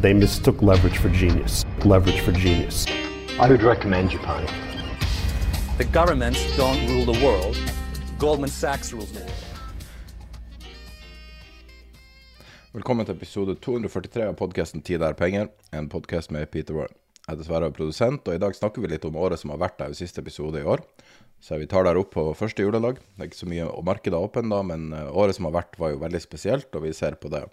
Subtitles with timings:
[0.00, 1.64] They mistook leverage for genius.
[1.84, 2.86] Leverage for genius.
[3.40, 4.46] I would recommend Japan.
[5.76, 7.56] The governments don't rule the world.
[8.16, 9.44] Goldman Sachs rules the world.
[12.72, 16.94] Velkommen til episode 243 av podkasten 'Tid er penger', en podkast med Peter Warren.
[17.26, 19.78] Jeg er dessverre produsent, og i dag snakker vi litt om året som har vært
[19.78, 20.78] der i siste episode i år.
[21.40, 23.02] Så vi tar der opp på første juledag.
[23.16, 25.58] Det er ikke så mye å markedet er åpent da, men eh, året som har
[25.58, 27.44] vært var jo veldig spesielt, og vi ser på det.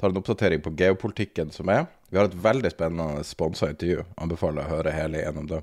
[0.00, 1.84] Tar en oppdatering på geopolitikken som er.
[2.08, 4.06] Vi har et veldig spennende sponsa intervju.
[4.16, 5.58] Anbefaler å høre hele gjennom det.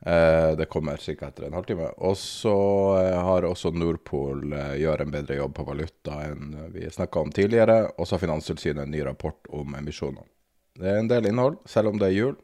[0.00, 1.28] Eh, det kommer ca.
[1.28, 1.92] etter en halvtime.
[2.02, 2.56] Og så
[2.98, 7.30] eh, har også Nordpol eh, gjør en bedre jobb på valuta enn vi snakka om
[7.30, 7.92] tidligere.
[7.96, 10.26] Og så har Finanstilsynet en ny rapport om emisjoner.
[10.80, 12.34] Det er en del innhold, selv om det er jul.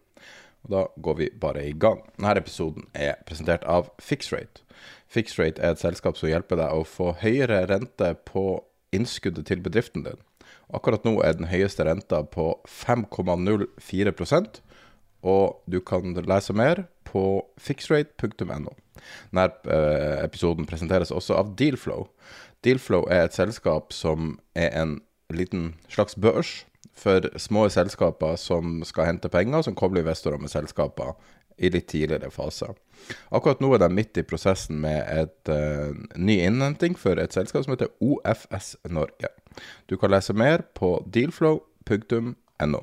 [0.67, 2.05] Og da går vi bare i gang.
[2.21, 4.63] Denne episoden er presentert av Fixrate.
[5.11, 8.61] Fixrate er et selskap som hjelper deg å få høyere rente på
[8.95, 10.23] innskuddet til bedriften din.
[10.75, 14.61] Akkurat nå er den høyeste renta på 5,04%
[15.27, 18.75] og du kan lese mer på fixrate.no.
[19.31, 22.07] Denne eh, episoden presenteres også av Dealflow.
[22.67, 24.99] Dealflow er et selskap som er en
[25.33, 26.65] liten slags børs
[26.97, 31.15] for små selskaper som skal hente penger, som kobler investorer med selskaper
[31.57, 32.75] i litt tidligere faser.
[33.35, 37.65] Akkurat nå er de midt i prosessen med et uh, ny innhenting for et selskap
[37.65, 39.33] som heter OFS Norge.
[39.89, 42.83] Du kan lese mer på dealflow.no.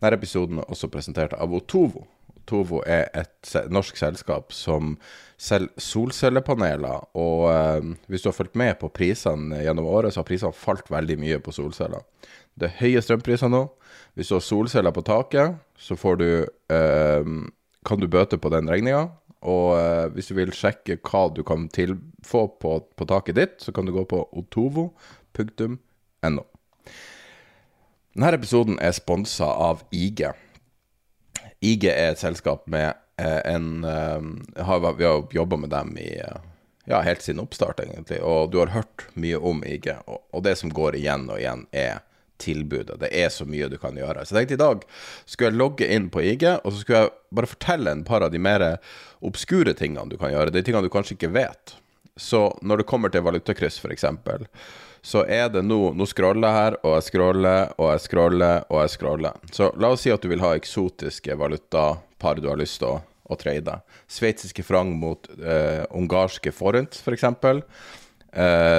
[0.00, 2.06] Denne episoden er også presentert av Otovo.
[2.38, 4.94] Otovo er et norsk selskap som
[5.36, 7.10] selger solcellepaneler.
[7.20, 10.88] Og uh, hvis du har fulgt med på prisene gjennom året, så har prisene falt
[10.92, 12.06] veldig mye på solceller.
[12.58, 13.64] Det er høye strømpriser nå.
[14.18, 16.28] Hvis du har solceller på taket, så får du,
[16.74, 17.32] eh,
[17.86, 19.08] kan du bøte på den regninga.
[19.46, 21.68] Og eh, hvis du vil sjekke hva du kan
[22.26, 26.44] få på, på taket ditt, så kan du gå på otovo.no.
[28.18, 30.24] Denne episoden er sponsa av IG.
[31.62, 36.16] IG er et selskap med eh, en eh, har, Vi har jobba med dem i
[36.18, 36.40] eh,
[36.88, 38.18] ja, helt siden oppstart, egentlig.
[38.22, 39.92] Og du har hørt mye om IG.
[40.06, 42.02] Og, og, det som går igjen og igjen, er
[42.42, 42.98] tilbudet.
[43.02, 44.24] Det er så mye du kan gjøre.
[44.24, 44.86] Så jeg tenkte i dag
[45.24, 48.34] skulle jeg logge inn på IG, og så skulle jeg bare fortelle en par av
[48.34, 48.66] de mer
[49.24, 50.54] obskure tingene du kan gjøre.
[50.54, 51.76] De tingene du kanskje ikke vet.
[52.18, 54.06] Så når det kommer til valutakryss, f.eks
[55.02, 58.80] så er det nå Nå scroller jeg her, og jeg scroller, og jeg scroller, og
[58.82, 59.44] jeg scroller.
[59.54, 62.98] Så la oss si at du vil ha eksotiske valutapar du har lyst til å,
[63.28, 63.38] å.
[64.10, 67.28] Sveitsiske frang mot uh, ungarske forint, f.eks.
[67.40, 67.62] For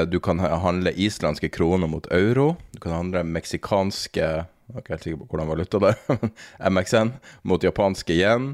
[0.09, 2.53] du kan handle islandske kroner mot euro.
[2.71, 6.29] Du kan handle meksikanske Jeg er ikke helt sikker på hvordan valuta det er.
[6.71, 7.11] MXN
[7.49, 8.53] mot japanske yen.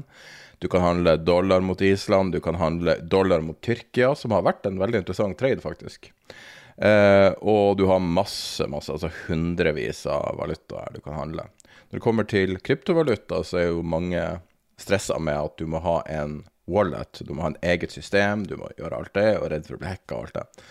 [0.58, 4.66] Du kan handle dollar mot Island, du kan handle dollar mot Tyrkia, som har vært
[4.66, 6.08] en veldig interessant trade, faktisk.
[6.76, 11.48] Eh, og du har masse, masse, altså hundrevis av valutaer du kan handle.
[11.88, 14.22] Når det kommer til kryptovaluta, så er jo mange
[14.80, 18.56] stressa med at du må ha en wallet, du må ha en eget system, du
[18.60, 20.66] må gjøre alt det, og redd for å bli hacka og alt det.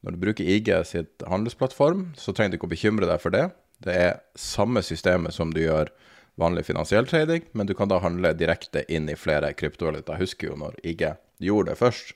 [0.00, 3.50] Når du bruker IG sitt handelsplattform, så trenger du ikke å bekymre deg for det.
[3.84, 5.92] Det er samme systemet som du gjør
[6.40, 10.16] vanlig finansiell trading, men du kan da handle direkte inn i flere kryptovaluta.
[10.16, 11.04] Jeg husker jo når IG
[11.44, 12.14] gjorde det først,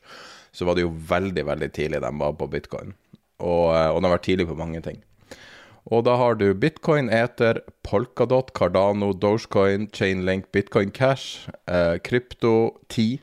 [0.54, 2.94] så var det jo veldig, veldig tidlig de var på bitcoin
[3.42, 5.02] og, og de har vært tidlig på mange ting.
[5.92, 13.20] Og da har du bitcoin, Ether, Polkadot, Cardano, Dogecoin, Chainlink, Bitcoin Cash, eh, 10,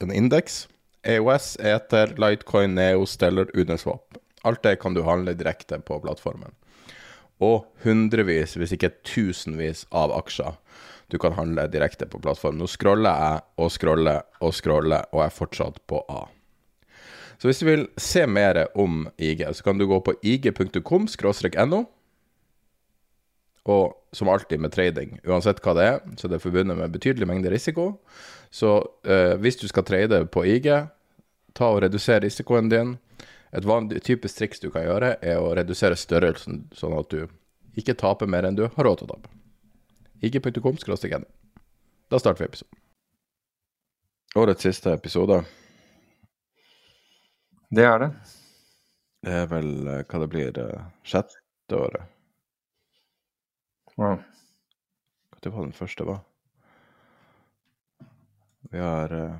[0.00, 0.68] en indeks,
[1.08, 4.18] EOS, Ether, Litecoin, Neo, Stellar, Uniswap.
[4.42, 6.52] Alt det kan du handle direkte på plattformen.
[7.40, 10.58] Og hundrevis, hvis ikke tusenvis, av aksjer.
[11.08, 12.58] du kan handle direkte på plattformen.
[12.60, 16.26] Nå scroller jeg og scroller og scroller, og er fortsatt på A.
[17.38, 21.08] Så hvis du vil se mer om IG, så kan du gå på ig.com
[21.70, 21.84] no.
[23.64, 27.26] Og som alltid med trading, uansett hva det er, så det er forbundet med betydelig
[27.26, 28.00] mengde risiko.
[28.50, 30.68] Så eh, hvis du skal trade på IG,
[31.56, 32.96] ta og redusere risikoen din.
[33.52, 37.28] Et vanlig, typisk triks du kan gjøre, er å redusere størrelsen, sånn at du
[37.78, 39.32] ikke taper mer enn du har råd til å tape.
[40.20, 41.24] IG.com igjen.
[42.10, 42.80] Da starter vi episoden.
[44.36, 45.40] Årets siste episode.
[47.70, 48.10] Det er det.
[49.24, 52.04] Det er vel eh, hva det blir, eh, sjette året.
[53.98, 54.20] Wow.
[55.44, 56.20] Når var den første var?
[58.70, 59.36] Vi har uh,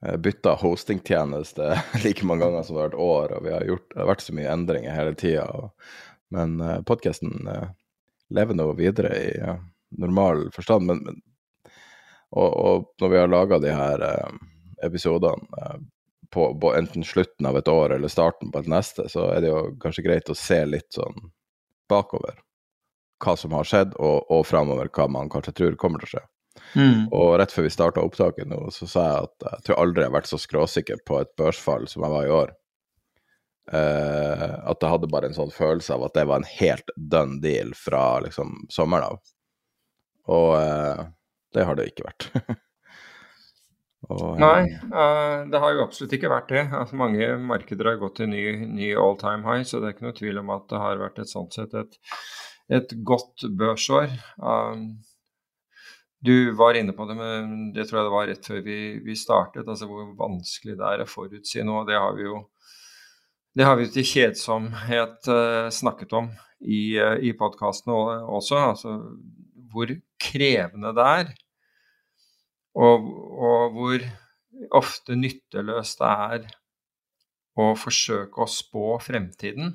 [0.00, 1.70] bytta hostingtjeneste
[2.04, 4.24] like mange ganger som det har vært år, og vi har gjort, det har vært
[4.26, 5.46] så mye endringer hele tida.
[6.34, 7.70] Men uh, podkasten uh,
[8.34, 9.56] lever nå videre i uh,
[9.96, 10.90] normal forstand.
[10.90, 11.20] Men, men,
[12.36, 14.40] og, og, når vi har laga de her uh,
[14.84, 15.78] episodene
[16.30, 19.52] på, på, enten slutten av et år eller starten på et neste, så er det
[19.52, 21.30] jo kanskje greit å se litt sånn
[21.88, 22.42] bakover
[23.22, 26.24] hva som har skjedd, og, og framover hva man kanskje tror kommer til å skje.
[26.74, 27.06] Mm.
[27.14, 30.10] Og rett før vi starta opptaket nå, så sa jeg at jeg tror aldri jeg
[30.10, 32.54] har vært så skråsikker på et børsfall som jeg var i år.
[33.66, 37.40] Uh, at jeg hadde bare en sånn følelse av at det var en helt done
[37.42, 39.32] deal fra liksom sommeren av.
[40.30, 41.02] Og uh,
[41.54, 42.30] det har det ikke vært.
[44.06, 46.62] Og, Nei, uh, det har jo absolutt ikke vært det.
[46.78, 50.06] Altså, mange markeder har gått til ny, ny all time high, så det er ikke
[50.06, 51.96] noe tvil om at det har vært et sånt sett et,
[52.78, 54.14] et godt børsår.
[54.38, 54.92] Um,
[56.26, 59.16] du var inne på det, men det tror jeg det var rett før vi, vi
[59.18, 61.80] startet, altså hvor vanskelig det er å forutsi nå.
[61.88, 62.42] Det har vi jo
[63.56, 66.26] det har vi til kjedsomhet uh, snakket om
[66.60, 67.94] i, uh, i podkastene
[68.28, 68.58] også.
[68.60, 68.98] Altså
[69.72, 69.90] hvor
[70.20, 71.32] krevende det er
[72.76, 73.08] og,
[73.40, 74.04] og hvor
[74.76, 76.46] ofte nytteløst det er
[77.56, 79.72] å forsøke å spå fremtiden.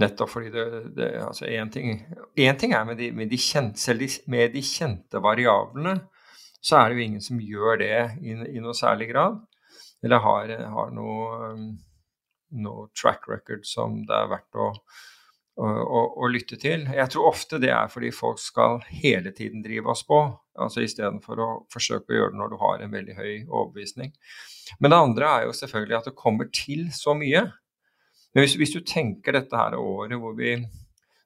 [0.00, 0.64] Nettopp fordi det,
[0.96, 1.98] det altså Én ting,
[2.36, 5.98] ting, er med de, med, de kjente, selv med de kjente variablene,
[6.62, 9.40] så er det jo ingen som gjør det i, i noe særlig grad.
[10.02, 11.52] Eller har, har noe,
[12.58, 14.68] noe, track record som det er verdt å,
[15.60, 16.88] å, å, å, lytte til.
[16.90, 20.24] Jeg tror ofte det er fordi folk skal hele tiden drive oss på
[20.58, 24.12] altså istedenfor å forsøke å gjøre det når du har en veldig høy overbevisning.
[24.80, 27.46] Men det andre er jo selvfølgelig at det kommer til så mye.
[28.32, 30.54] Men hvis, hvis du tenker dette her året hvor vi,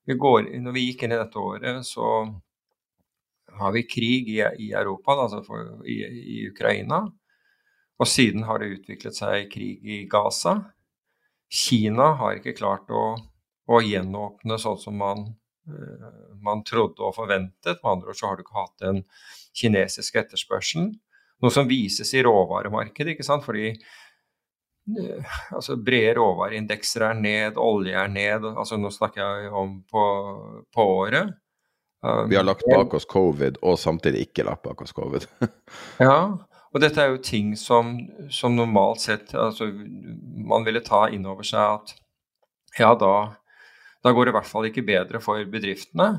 [0.07, 2.27] vi går, Når vi gikk inn i dette året, så
[3.57, 7.05] har vi krig i, i Europa, altså for, i, i, Ukraina.
[7.99, 10.59] Og siden har det utviklet seg krig i Gaza.
[11.49, 13.05] Kina har ikke klart å,
[13.71, 15.25] å gjenåpne sånn som man
[15.71, 17.81] uh, man trodde og forventet.
[17.83, 19.03] Med andre ord så har du ikke hatt den
[19.57, 20.93] kinesiske etterspørselen.
[21.45, 23.45] Noe som vises i råvaremarkedet, ikke sant.
[23.47, 23.73] Fordi
[25.55, 28.47] altså brede råvareindekser er ned, olje er ned.
[28.53, 30.05] altså Nå snakker jeg om på,
[30.75, 31.35] på året.
[32.31, 35.27] Vi har lagt bak oss covid, og samtidig ikke lagt bak oss covid.
[36.07, 36.19] ja,
[36.71, 37.97] og dette er jo ting som,
[38.31, 39.67] som normalt sett altså,
[40.47, 41.97] man ville ta inn over seg at
[42.79, 43.17] ja, da
[44.07, 46.11] da går det i hvert fall ikke bedre for bedriftene.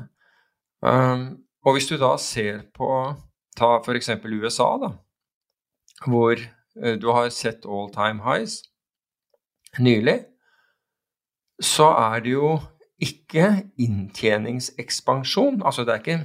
[0.84, 1.22] Um,
[1.64, 2.88] og hvis du da ser på
[3.56, 4.10] ta f.eks.
[4.28, 4.90] USA, da,
[6.04, 6.42] hvor
[7.02, 8.62] du har sett all time highs
[9.82, 10.20] nylig,
[11.60, 12.50] så er det jo
[13.02, 15.62] ikke inntjeningsekspansjon.
[15.62, 16.18] Altså det er ikke,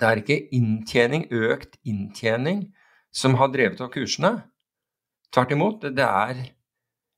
[0.00, 2.66] det er ikke inntjening, økt inntjening,
[3.12, 4.34] som har drevet opp kursene.
[5.32, 6.42] Tvert imot, det, er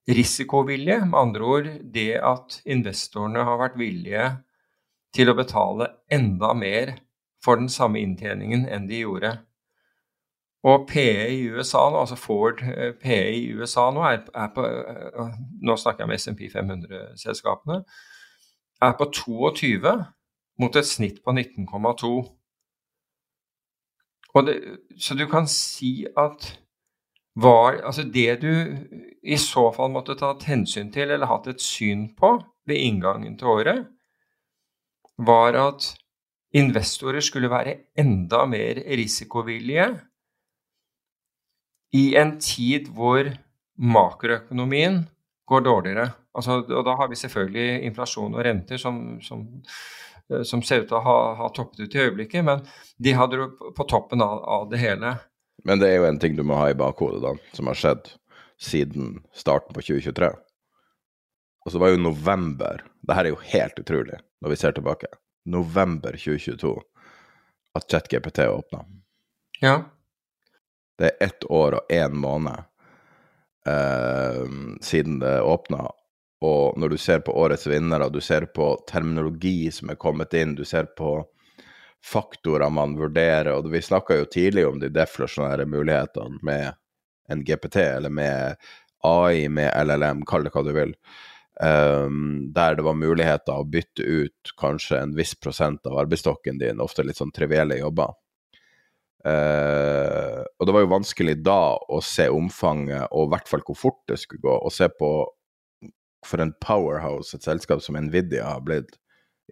[0.09, 1.01] risikovilje.
[1.07, 4.29] Med andre ord det at investorene har vært villige
[5.15, 6.97] til å betale enda mer
[7.45, 9.37] for den samme inntjeningen enn de gjorde.
[10.64, 14.64] Og PE i USA nå, altså Ford eh, PE i USA nå er, er på
[14.64, 17.83] eh, Nå snakker jeg med SMP 500-selskapene.
[18.83, 19.92] Er på 22
[20.61, 22.14] mot et snitt på 19,2.
[24.99, 26.49] Så du kan si at
[27.35, 28.50] var altså det du
[29.23, 33.50] i så fall måtte tatt hensyn til eller hatt et syn på ved inngangen til
[33.50, 33.85] året,
[35.18, 35.92] var at
[36.54, 39.88] investorer skulle være enda mer risikovillige
[41.95, 43.29] i en tid hvor
[43.79, 45.05] makroøkonomien
[45.49, 46.09] går dårligere.
[46.35, 49.45] Altså, og da har vi selvfølgelig inflasjon og renter som, som,
[50.43, 52.65] som ser ut til å ha, ha, toppet ut i øyeblikket, men
[52.99, 55.15] de hadde det på toppen av, av det hele.
[55.65, 58.11] Men det er jo en ting du må ha i bakhodet, da, som har skjedd
[58.61, 60.33] siden starten på 2023.
[61.65, 65.09] Og så var jo november Det her er jo helt utrolig når vi ser tilbake.
[65.49, 66.75] November 2022.
[67.75, 68.85] at ChatGPT åpna.
[69.61, 69.83] Ja.
[70.99, 72.65] Det er ett år og én måned
[73.67, 74.45] eh,
[74.81, 75.89] siden det åpna.
[76.45, 80.55] Og når du ser på årets vinnere, du ser på terminologi som er kommet inn,
[80.55, 81.17] du ser på
[82.05, 86.75] faktorer man vurderer, og vi snakka jo tidlig om de deflasjonære mulighetene med
[87.33, 88.57] en GPT, eller med
[89.05, 90.93] AI, med LLM, kall det hva du vil.
[91.63, 96.83] Um, der det var muligheter å bytte ut kanskje en viss prosent av arbeidsstokken din,
[96.83, 98.13] ofte litt sånn trivielle jobber.
[99.25, 103.78] Uh, og det var jo vanskelig da å se omfanget, og i hvert fall hvor
[103.78, 104.59] fort det skulle gå.
[104.59, 105.14] Og se på
[106.25, 108.97] for en powerhouse et selskap som Nvidia har blitt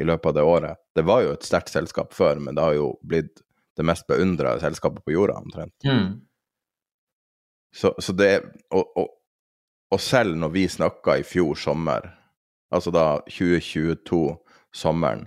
[0.00, 0.80] i løpet av det året.
[0.96, 3.42] Det var jo et sterkt selskap før, men det har jo blitt
[3.76, 5.74] det mest beundra selskapet på jorda, omtrent.
[5.84, 6.22] Mm.
[7.76, 9.08] Så, så, det og, og,
[9.92, 12.10] og, selv når vi snakka i fjor sommer,
[12.72, 14.24] altså da 2022,
[14.76, 15.26] sommeren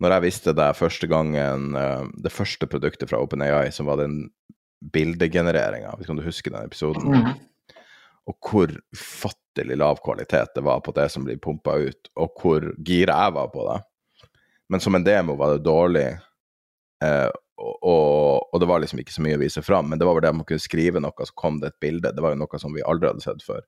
[0.00, 4.22] Når jeg visste det første gangen eh, Det første produktet fra OpenAI, som var den
[4.80, 7.74] bildegenereringa, hvis du husker den episoden, mm.
[8.32, 12.64] og hvor ufattelig lav kvalitet det var på det som blir pumpa ut, og hvor
[12.80, 13.76] gira jeg var på det.
[14.72, 16.06] Men som en demo var det dårlig,
[17.04, 17.28] eh,
[17.60, 19.90] og, og, det var liksom ikke så mye å vise fram.
[19.90, 22.14] Men det var vel det at man kunne skrive noe, så kom det et bilde.
[22.16, 23.66] Det var jo noe som vi aldri hadde sett før.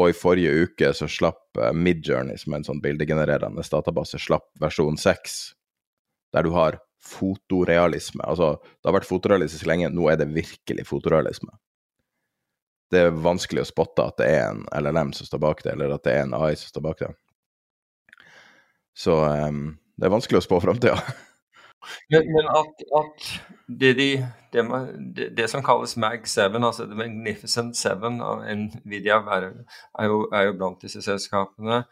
[0.00, 4.48] Og i forrige uke så slapp uh, Midjourney, som er en sånn bildegenererende database, slapp
[4.62, 5.36] versjon 6,
[6.34, 8.24] der du har fotorealisme.
[8.26, 11.52] Altså, det har vært fotorealisme så lenge, nå er det virkelig fotorealisme
[12.94, 15.94] det er vanskelig å spotte at det er en LLM som står bak det, eller
[15.96, 17.10] at det er en AI som står bak det.
[18.94, 19.64] Så um,
[19.98, 20.98] det er vanskelig å spå framtida.
[22.10, 23.26] men, at, at
[23.68, 24.08] det, de,
[24.52, 24.64] det,
[25.16, 29.50] det, det, som kalles Mag7, altså The Magnificent Seven av Nvidia, er,
[30.06, 31.82] jo, er jo blant disse selskapene,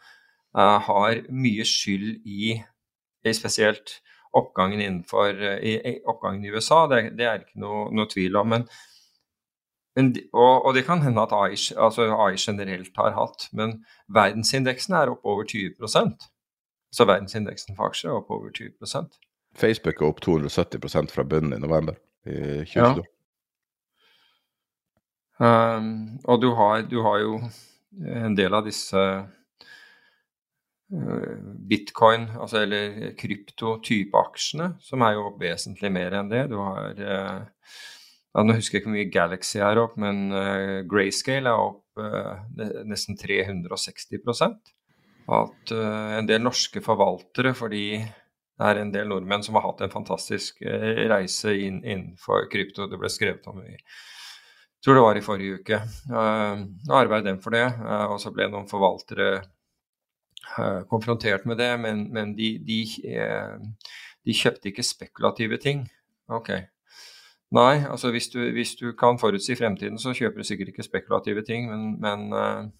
[0.57, 2.55] uh, har mye skyld i,
[3.25, 3.99] i spesielt
[4.33, 6.85] oppgangen innenfor i, i oppgangen i USA.
[6.89, 8.55] Det, det er ikke noe, noe tvil om.
[8.55, 8.67] men
[9.95, 14.95] men, og, og, det kan hende at AI, altså AI, generelt har hatt, men verdensindeksen
[14.97, 16.29] er opp over 20%
[16.93, 18.89] Så verdensindeksen for aksjer er opp over 20
[19.57, 23.03] Facebook er opp 270% fra bunnen i november i 2022.
[23.03, 23.09] Ja.
[25.43, 27.39] Um, og du har, du har, jo
[28.05, 29.25] en del av disse uh,
[31.69, 36.45] bitcoin, altså eller kryptotype aksjene, som er jo vesentlig mer enn det.
[36.53, 37.41] Du har uh,
[38.33, 41.81] ja, Nå husker jeg ikke hvor mye Galaxy er opp, men uh, Grayscale er opp
[42.89, 44.17] nesten 360
[45.29, 48.01] At en del norske forvaltere, fordi
[48.59, 52.87] det er en del nordmenn som har hatt en fantastisk reise inn, innenfor krypto.
[52.89, 53.73] Det ble skrevet om i
[54.83, 55.77] jeg tror det var i forrige uke.
[56.11, 57.63] Nå arbeidet dem for det,
[58.11, 59.37] og så ble noen forvaltere
[60.91, 65.85] konfrontert med det, men, men de, de, de, kjøpte ikke spekulative ting.
[66.27, 66.51] Ok,
[67.53, 71.45] Nei, altså hvis du, hvis du, kan forutsi fremtiden, så kjøper du sikkert ikke spekulative
[71.45, 72.71] ting, men, men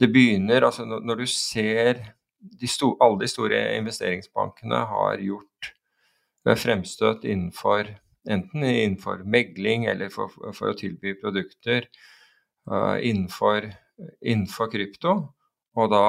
[0.00, 2.00] det begynner altså Når du ser
[2.44, 5.70] de sto, alle de store investeringsbankene har gjort
[6.48, 11.84] uh, fremstøt innenfor enten innenfor megling eller for, for å tilby produkter
[12.70, 13.68] uh, innenfor,
[14.24, 15.18] innenfor, krypto,
[15.76, 16.06] og da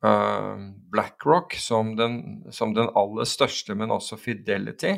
[0.00, 2.14] BlackRock som den,
[2.56, 4.94] som den aller største, men også Fidelity,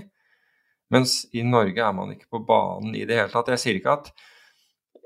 [0.94, 3.50] mens i Norge er man ikke på banen i det hele tatt.
[3.50, 4.12] Jeg sier ikke at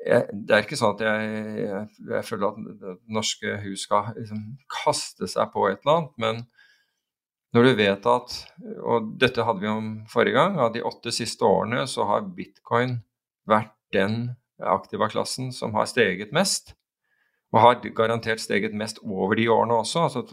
[0.07, 5.29] jeg, Det er ikke sånn at jeg, jeg, føler at norske hus skal liksom kaste
[5.31, 6.47] seg på et eller annet, men
[7.55, 8.35] når du vet at
[8.85, 12.99] Og dette hadde vi om forrige gang, at de åtte siste årene så har bitcoin
[13.49, 16.75] vært den aktiva klassen som har steget mest.
[17.55, 20.25] Og har garantert steget mest over de årene også, altså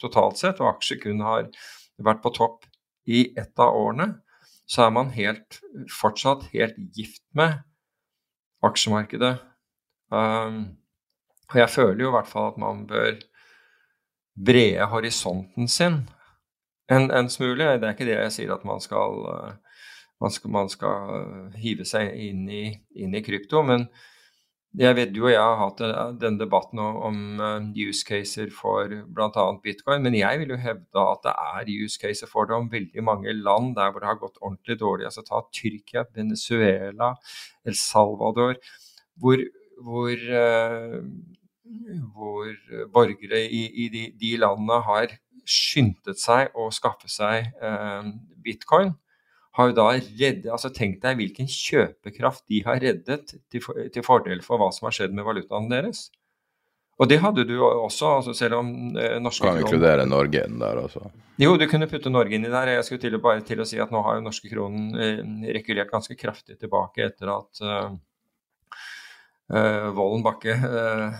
[0.00, 0.62] totalt sett.
[0.62, 1.50] Og aksjer kun har
[1.98, 2.68] vært på topp
[3.10, 4.14] i ett av årene
[4.66, 5.60] så er man helt,
[5.92, 7.60] fortsatt helt gift med
[8.66, 9.36] aksjemarkedet.
[10.14, 10.76] Um,
[11.52, 13.16] og jeg føler jo i hvert fall at man bør
[14.34, 16.02] brede horisonten sin
[16.90, 17.64] en, en, smule.
[17.78, 19.84] Det er ikke det jeg sier at man skal, uh,
[20.20, 22.64] man skal, man skal uh, hive seg inn i,
[22.96, 23.88] inn i krypto, men
[24.74, 28.90] jeg vet du og jeg har hatt eh, denne debatten om eh, use caser for
[28.90, 29.44] bl.a.
[29.62, 33.04] bitcoin, men jeg vil jo hevde at det er use caser for det om veldig
[33.06, 35.06] mange land der hvor det har gått ordentlig dårlig.
[35.06, 37.12] Altså ta Tyrkia, Venezuela,
[37.64, 38.58] El Salvador,
[39.22, 39.44] hvor,
[39.78, 40.98] hvor, uh,
[42.16, 42.50] hvor
[42.92, 45.14] borgere i, i de, de, landene har
[45.46, 48.12] skyndet seg å skaffe seg eh,
[48.42, 48.94] bitcoin
[49.54, 54.06] har jo da reddet altså Tenk deg hvilken kjøpekraft de har reddet til, for, til,
[54.06, 56.08] fordel for hva som har skjedd med valutaen deres.
[56.98, 58.68] Og det hadde du også, altså selv om
[58.98, 61.08] eh, norske Kan inkludere Norge inn der også?
[61.42, 62.70] Jo, du kunne putte Norge inn i der.
[62.76, 65.22] Jeg skulle til, bare til å si at nå har jo norske kronen eh,
[65.56, 67.96] regulert ganske kraftig tilbake etter at eh,
[69.54, 71.18] uh, Vollen Bakke eh,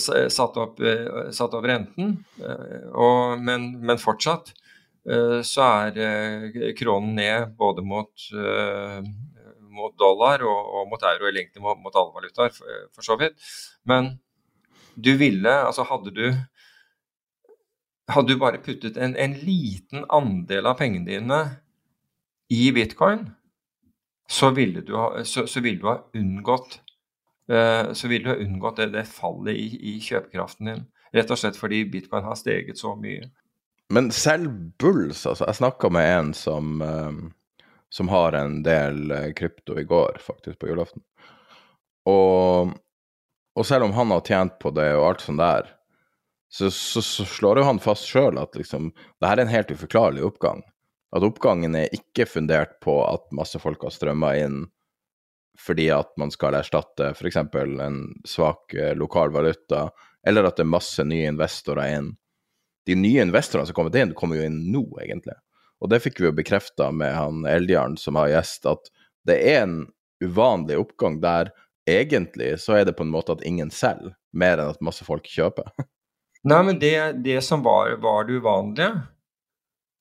[0.00, 0.76] satte opp,
[1.34, 2.12] satt opp, renten.
[2.38, 4.52] Og, men, men, fortsatt
[5.46, 8.26] så er kronen ned både mot,
[9.72, 13.16] mot dollar og, og, mot euro, eller egentlig mot, mot alle valutaer, for, for så
[13.20, 13.38] vidt.
[13.88, 14.12] Men
[15.00, 16.26] du ville Altså hadde du
[18.10, 21.40] hadde du bare puttet en, en, liten andel av pengene dine
[22.50, 23.28] i bitcoin,
[24.28, 26.80] så ville du ha, så, så ville du ha unngått
[27.94, 30.84] så ville du ha unngått det, det fallet i, i, kjøpekraften din.
[31.10, 33.26] Rett og slett fordi bitcoin har steget så mye.
[33.90, 35.48] Men selv bulls, altså.
[35.48, 40.60] Jeg snakka med en som, uh, som har en del eh, krypto i går, faktisk,
[40.60, 41.02] på julaften.
[42.06, 42.70] Og
[43.60, 45.70] og selv om han har tjent på det og alt sånt der,
[46.50, 49.70] så, så, så slår jo han fast sjøl at liksom, det her er en helt
[49.74, 50.62] uforklarlig oppgang.
[51.14, 54.62] At oppgangen er ikke fundert på at masse folk har strømma inn
[55.60, 57.36] fordi at man skal erstatte f.eks.
[57.36, 59.90] en svak eh, lokal valuta,
[60.24, 62.06] eller at det er masse nye investorer inn.
[62.90, 65.36] De nye investorene som kommer inn, kommer jo inn nå, egentlig.
[65.78, 68.90] Og det fikk vi jo bekrefta med han Eldjarn som har gjest, at
[69.28, 69.76] det er en
[70.24, 71.52] uvanlig oppgang der
[71.88, 75.28] egentlig så er det på en måte at ingen selger, mer enn at masse folk
[75.30, 75.70] kjøper.
[76.50, 78.88] Nei, men det, det som var, var det uvanlige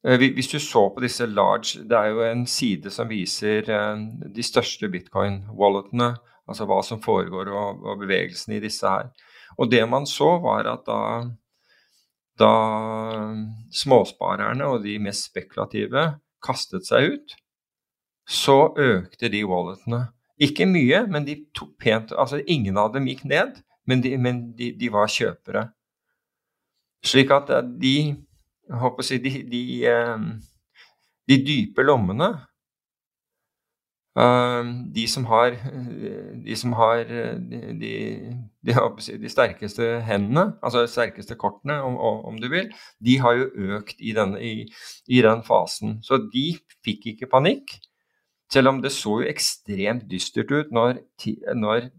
[0.08, 4.06] eh, Hvis du så på disse large Det er jo en side som viser eh,
[4.24, 6.14] de største bitcoin-walletene,
[6.48, 9.12] altså hva som foregår og, og bevegelsen i disse her.
[9.60, 11.02] Og det man så, var at da,
[12.40, 12.54] da
[13.76, 16.06] småsparerne og de mest spekulative
[16.46, 17.36] kastet seg ut,
[18.30, 20.06] så økte de walletene
[20.40, 24.44] ikke mye, men de tok pent Altså ingen av dem gikk ned, men de, men
[24.56, 25.66] de, de var kjøpere.
[27.04, 27.96] Slik at eh, de
[28.70, 30.26] jeg håper å si, de, de, eh,
[31.28, 32.30] de dype lommene
[34.96, 35.54] de som har,
[36.46, 37.92] de, som har de,
[38.66, 38.74] de,
[39.22, 41.96] de, sterkeste hendene, altså de sterkeste kortene, om,
[42.28, 42.72] om, du vil,
[43.06, 44.66] de har jo økt i, denne, i,
[45.08, 46.00] i den fasen.
[46.04, 46.52] Så de
[46.86, 47.78] fikk ikke panikk.
[48.52, 51.04] Selv om det så jo ekstremt dystert ut når,
[51.56, 51.92] når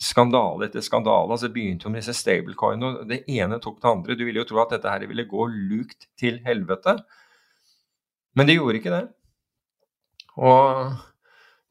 [0.00, 4.16] skandale etter skandale altså begynte jo med disse stablecoinene, og det ene tok det andre.
[4.16, 6.98] Du ville jo tro at dette her ville gå lukt til helvete.
[8.36, 9.04] Men det gjorde ikke det.
[10.38, 10.92] Og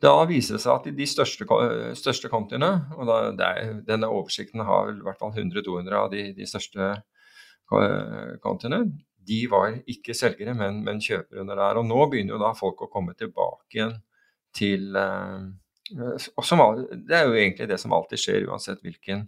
[0.04, 1.46] da viser det seg at de største,
[2.00, 6.48] største kontiene, og da, er, denne oversikten har i hvert fall 100-200 av de, de
[6.48, 6.94] største
[8.44, 8.84] kontiene,
[9.30, 11.80] de var ikke selgere, men, men kjøpere under der.
[11.82, 13.98] Og nå begynner jo da folk å komme tilbake igjen
[14.56, 15.44] til uh,
[16.46, 19.28] som, Det er jo egentlig det som alltid skjer, uansett hvilken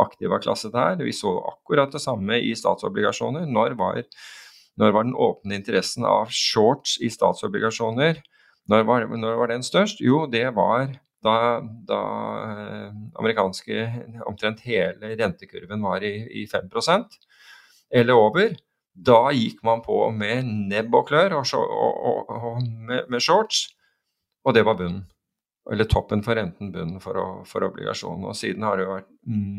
[0.00, 1.04] aktiva klasse det er.
[1.04, 3.44] Vi så akkurat det samme i statsobligasjoner.
[3.48, 4.00] Når var,
[4.80, 8.22] når var den åpne interessen av shorts i statsobligasjoner?
[8.70, 10.00] Når var, når var den størst?
[10.00, 11.34] Jo, det var da,
[11.86, 12.00] da
[12.50, 13.86] eh, amerikanske
[14.26, 16.70] omtrent hele rentekurven var i, i 5
[17.92, 18.54] eller over.
[18.92, 23.70] Da gikk man på med nebb og klør og, og, og, og med, med, shorts,
[24.44, 25.06] og det var bunnen.
[25.70, 28.26] Eller toppen for renten, bunnen for, for obligasjonen.
[28.26, 29.12] Og siden har det jo vært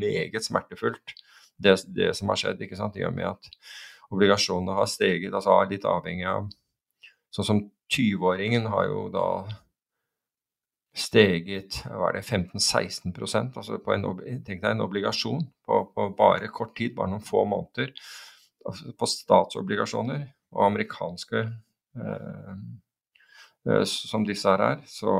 [0.03, 1.15] meget smertefullt,
[1.63, 2.99] det, det som har skjedd, ikke sant?
[2.99, 3.49] i og med at
[4.13, 6.51] obligasjonene har steget, altså litt avhengig av
[7.33, 7.59] Sånn som
[7.91, 9.27] 20-åringen har jo da
[10.93, 14.05] steget hva er det, 15-16% altså på en,
[14.45, 17.93] Tenk deg en obligasjon på, på, bare kort tid, bare noen få måneder
[18.99, 22.55] på statsobligasjoner og amerikanske eh,
[23.67, 24.83] eh, som disse her er.
[24.87, 25.13] Så,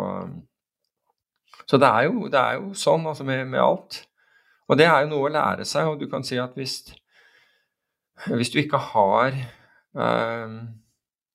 [1.66, 4.04] så det, er jo, det, er jo, sånn altså med, med, alt.
[4.70, 5.90] Og det er jo noe å lære seg.
[5.90, 6.78] Og du kan si at hvis,
[8.30, 10.58] hvis du ikke har eh,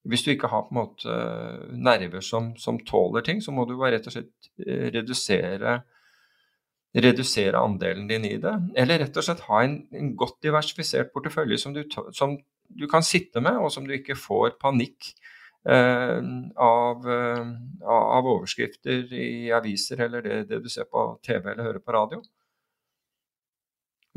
[0.08, 1.14] hvis du ikke har på en måte
[1.74, 5.80] nerver som, som, tåler ting, så må du bare rett og slett eh, redusere
[6.96, 11.58] redusere andelen din i det, eller rett og slett ha en, en godt diversifisert portefølje
[11.60, 11.82] som du,
[12.16, 15.10] som du, kan sitte med, og som du ikke får panikk
[15.68, 16.18] eh,
[16.64, 17.52] av, eh,
[17.84, 22.22] av, overskrifter i aviser eller det, det, du ser på TV eller hører på radio.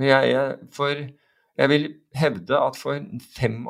[0.01, 1.03] Jeg, jeg, for,
[1.59, 3.67] jeg vil hevde at for 95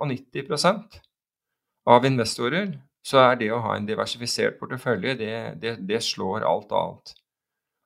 [1.90, 6.74] av investorer så er det å ha en diversifisert portefølje, det, det, det slår alt
[6.78, 7.14] annet.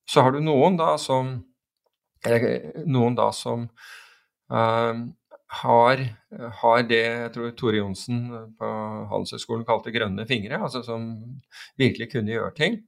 [0.10, 1.38] Så har du noen da som,
[2.84, 3.70] noen da som
[4.52, 5.06] uh,
[5.62, 6.04] har,
[6.60, 8.26] har, det jeg tror Tore Johnsen
[8.60, 8.72] på
[9.12, 11.08] Handelshøyskolen kalte grønne fingre, altså som
[11.80, 12.80] virkelig kunne gjøre ting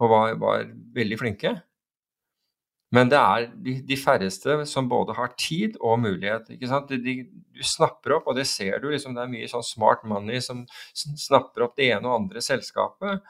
[0.00, 1.54] og var, var veldig flinke.
[2.90, 6.48] Men det er de, de, færreste som både har tid og mulighet.
[6.50, 7.14] De, de,
[7.54, 10.64] du snapper opp, og det ser du, liksom, det er mye sånn smart money som
[10.94, 13.22] snapper opp det ene og andre selskapet.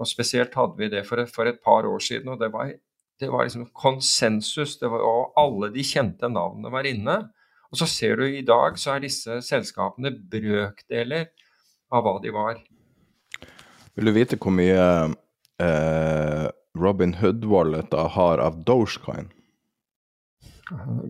[0.00, 2.72] Og spesielt hadde vi det for for et par år siden, og det var,
[3.20, 4.78] det var liksom konsensus.
[4.80, 7.20] Var, og alle de kjente navnene var inne.
[7.68, 11.28] Og så ser du i dag så er disse selskapene brøkdeler
[11.92, 12.56] av hva de var.
[13.94, 14.84] Vil du vite hvor mye
[15.60, 19.30] eh Robin Hood-walleta har av Dogecoin?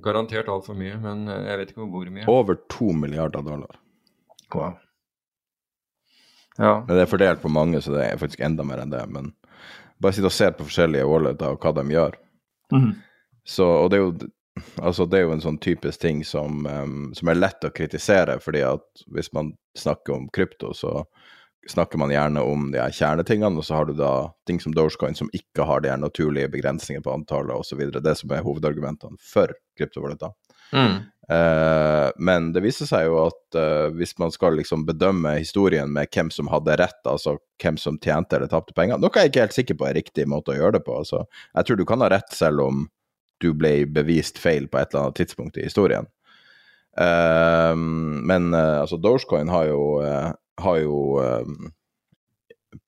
[0.03, 2.27] Garantert altfor mye, men jeg vet ikke hvor mye.
[2.31, 3.79] Over to milliarder dollar.
[4.55, 4.77] Wow.
[6.59, 6.85] Ja.
[6.87, 9.03] Men det er fordelt på mange, så det er faktisk enda mer enn det.
[9.11, 9.33] Men
[10.03, 12.18] bare sitt og se på forskjellige walleter og hva de gjør.
[12.74, 12.90] Mm.
[13.44, 17.11] Så, og det er, jo, altså det er jo en sånn typisk ting som, um,
[17.16, 21.03] som er lett å kritisere, fordi at hvis man snakker om krypto, så
[21.70, 24.12] snakker man gjerne om de her kjernetingene, og så har du da
[24.48, 27.83] ting som Dogecoin som ikke har de her naturlige begrensninger på antallet osv.
[27.94, 30.33] Det som er hovedargumentene for kryptovaluta.
[30.74, 31.03] Mm.
[31.24, 36.11] Uh, men det viser seg jo at uh, hvis man skal liksom bedømme historien med
[36.12, 39.48] hvem som hadde rett, altså hvem som tjente eller tapte penger, noe jeg ikke er
[39.48, 40.98] helt sikker på er riktig måte å gjøre det på.
[41.00, 41.24] Altså,
[41.55, 42.85] jeg tror du kan ha rett selv om
[43.42, 46.09] du ble bevist feil på et eller annet tidspunkt i historien.
[46.95, 49.83] Uh, men altså Dogecoin har jo
[50.61, 51.73] har jo um,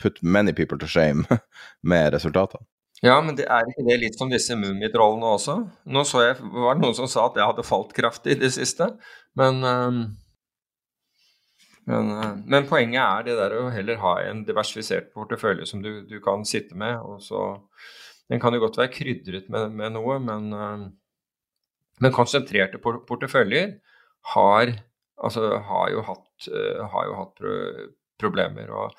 [0.02, 1.24] put many people to shame
[1.82, 2.64] med resultatene.
[3.04, 5.56] Ja, men det er ikke det litt som disse mummitrollene også?
[5.92, 8.54] Nå så jeg, var det noen som sa at jeg hadde falt kraftig i det
[8.54, 8.88] siste,
[9.36, 9.98] men, um,
[11.90, 12.14] men,
[12.48, 16.46] men poenget er det der å heller ha en diversifisert portefølje som du, du kan
[16.48, 16.96] sitte med.
[17.04, 17.42] og så
[18.32, 20.88] Den kan jo godt være krydret med, med noe, men, uh,
[22.00, 23.76] men konsentrerte porteføljer
[24.34, 24.72] har
[25.16, 27.54] altså, har jo hatt, uh, har jo hatt pro
[28.16, 28.70] problemer.
[28.72, 28.96] og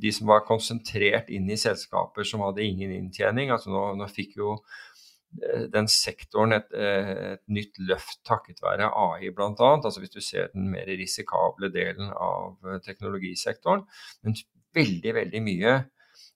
[0.00, 4.36] De som var konsentrert inn i selskaper som hadde ingen inntjening altså Nå, nå fikk
[4.36, 9.54] jo uh, den sektoren et, uh, et, nytt løft takket være AI bl.a.
[9.78, 13.86] Altså hvis du ser den mer risikable delen av teknologisektoren.
[14.24, 14.36] Men
[14.76, 15.78] veldig, veldig mye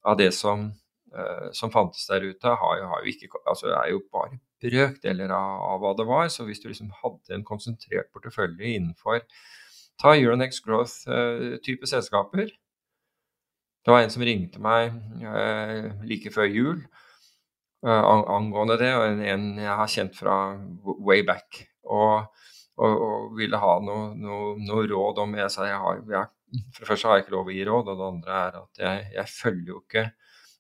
[0.05, 0.67] av det som,
[1.55, 5.61] som fantes der ute, har jo, har jo ikke, altså er jo bare brøkdeler av,
[5.69, 6.31] av hva det var.
[6.33, 9.23] Så hvis du liksom hadde en konsentrert portefølje innenfor
[10.01, 12.51] Ta Euronex Growth-type selskaper.
[13.85, 16.79] Det var en som ringte meg uh, like før jul
[17.85, 20.39] uh, angående det, og en, jeg har kjent fra
[20.83, 21.61] way back.
[21.85, 22.25] Og,
[22.81, 26.31] og, og ville ha noe, noe, noe, råd om Jeg sa jeg har, jeg,
[26.73, 28.85] for det første har jeg ikke lov å gi råd, og det andre er at
[28.87, 30.07] jeg, jeg følger jo ikke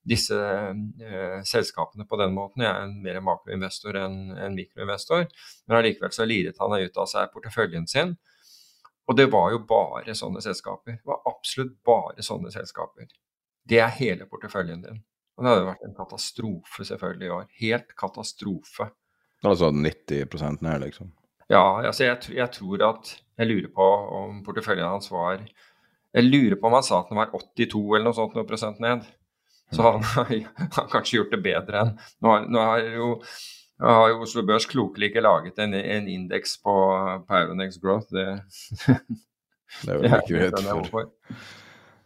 [0.04, 2.64] disse eh, selskapene på den måten.
[2.64, 5.26] Jeg er en mer makroinvestor enn en mikroinvestor,
[5.66, 8.14] men allikevel så liret han ut av seg porteføljen sin.
[9.08, 11.00] Og det var jo bare sånne selskaper.
[11.00, 13.08] Det var absolutt bare sånne selskaper.
[13.64, 15.02] Det er hele porteføljen din.
[15.34, 17.50] Og det hadde vært en katastrofe selvfølgelig i år.
[17.60, 18.88] Helt katastrofe.
[19.44, 21.10] Altså 90% ned, liksom?
[21.52, 23.86] Ja, altså jeg, jeg, tror at Jeg lurer på
[24.16, 25.42] om porteføljen hans var
[26.14, 28.80] Jeg lurer på om han sa at den var 82 eller noe sånt noe prosent
[28.80, 29.04] ned.
[29.72, 30.04] Så han
[30.76, 33.10] har kanskje gjort det bedre enn Nå har, nå har jo,
[33.82, 36.74] har jo Oslo Børs klokelig ikke laget en, en indeks på,
[37.28, 38.12] Pyronex Growth.
[38.14, 38.26] Det,
[39.82, 41.12] det er vel ikke greit for.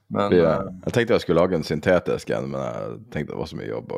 [0.08, 3.40] Men, jeg, eh, jeg tenkte jeg skulle lage en syntetisk en, men jeg tenkte det
[3.42, 3.92] var så mye jobb.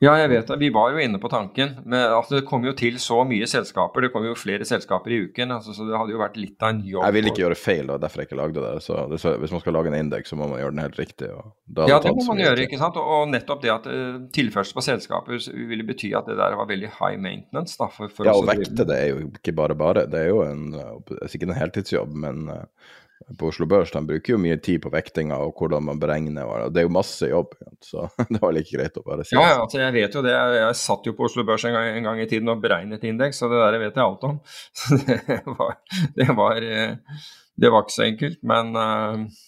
[0.00, 0.56] Ja, jeg vet det.
[0.60, 1.74] Vi var jo inne på tanken.
[1.84, 4.06] Men altså, det kom jo til så mye selskaper.
[4.06, 5.52] Det kom jo flere selskaper i uken.
[5.56, 7.04] Altså, så det hadde jo vært litt av en jobb.
[7.04, 8.74] Jeg ville ikke gjøre feil, og derfor jeg ikke lagde det.
[8.84, 11.00] Så, det, så hvis man skal lage en indeks, så må man gjøre den helt
[11.02, 11.32] riktig.
[11.34, 13.00] ja, det må man gjøre, ikke sant.
[13.02, 16.94] Og, nettopp det at uh, tilførsel på selskaper ville bety at det der var veldig
[17.00, 17.74] high maintenance.
[17.80, 20.06] Da, for, for ja, å vekte det er jo ikke bare bare.
[20.10, 22.94] Det er jo en, uh, sikkert en heltidsjobb, men uh,
[23.38, 26.46] på Oslo Børs de bruker jo mye tid på vektinga og hvordan man beregner.
[26.46, 29.36] og Det er jo masse jobb, så det var like greit å bare si.
[29.36, 30.32] Ja, ja altså jeg vet jo det.
[30.34, 33.42] Jeg, satt jo på Oslo Børs en gang, en gang, i tiden og beregnet indeks,
[33.42, 34.40] så det der vet jeg alt om.
[34.78, 35.76] Så det var,
[36.16, 37.20] det var, eh,
[37.58, 38.40] det var ikke så enkelt.
[38.46, 39.44] Men, eh,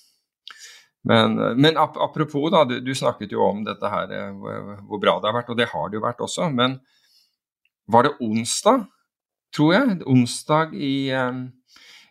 [1.08, 5.30] men, men apropos, da, du, du, snakket jo om dette her, eh, hvor bra det
[5.30, 6.50] har vært, og det har det jo vært også.
[6.52, 6.80] Men
[7.90, 8.88] var det onsdag,
[9.54, 10.00] tror jeg?
[10.10, 10.94] Onsdag i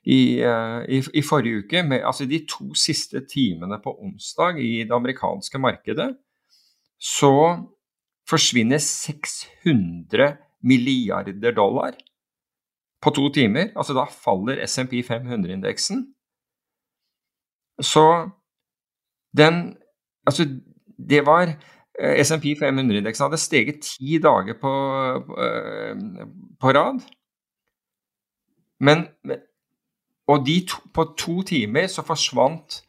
[0.05, 4.83] i, eh, i, i, forrige uke, med, altså de to siste timene på onsdag i
[4.83, 6.13] det amerikanske markedet,
[6.99, 7.33] så
[8.29, 11.97] forsvinner 600 milliarder dollar
[13.01, 13.71] på to timer.
[13.75, 16.07] Altså da faller SMP 500-indeksen.
[17.81, 18.29] Så
[19.37, 19.77] den
[20.27, 20.45] Altså,
[21.09, 21.47] det var
[21.99, 24.73] eh, SMP 500-indeksen hadde steget ti dager på,
[25.25, 26.27] på, eh,
[26.59, 26.99] på rad.
[28.79, 29.07] Men,
[30.29, 32.83] og to, på to timer så forsvant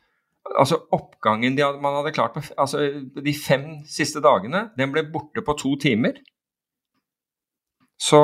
[0.50, 2.83] altså oppgangen hadde, man hadde klart på altså
[3.24, 6.18] de fem siste dagene, den ble borte på to timer.
[8.00, 8.20] Så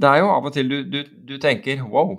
[0.00, 2.16] det er jo av og til du, du, du tenker wow,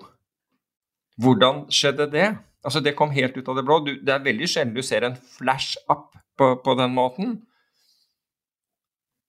[1.22, 2.30] hvordan skjedde det?
[2.65, 3.80] Altså Det kom helt ut av det blå.
[3.86, 7.36] Du, det er veldig sjelden du ser en flash up på, på den måten.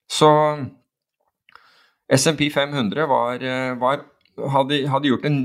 [0.09, 0.29] Så
[2.09, 3.43] SMP 500 var,
[3.79, 4.05] var
[4.37, 5.39] hadde, hadde, gjort en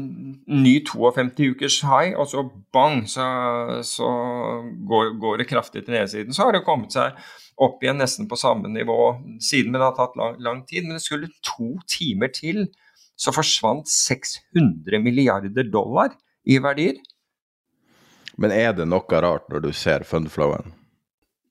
[0.46, 3.24] ny 52 ukers high, og så bang, så,
[3.86, 4.08] så
[4.88, 6.36] går, går, det kraftig til nedsiden.
[6.36, 7.16] Så har det kommet seg
[7.62, 8.98] opp igjen nesten på samme nivå
[9.42, 10.86] siden, men det har tatt lang, lang tid.
[10.86, 12.66] Men det skulle to timer til,
[13.16, 16.14] så forsvant 600 milliarder dollar
[16.48, 17.00] i verdier.
[18.40, 20.72] Men er det noe rart når du ser fundflowen?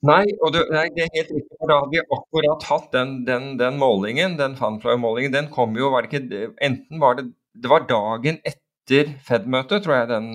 [0.02, 1.58] Nei, det, nei, det er helt riktig.
[1.60, 5.34] for Da hadde vi akkurat hatt den, den, den målingen, den funflow-målingen.
[5.36, 9.96] Den kom jo, var det ikke Enten var det Det var dagen etter Fed-møtet, tror
[10.00, 10.30] jeg, den,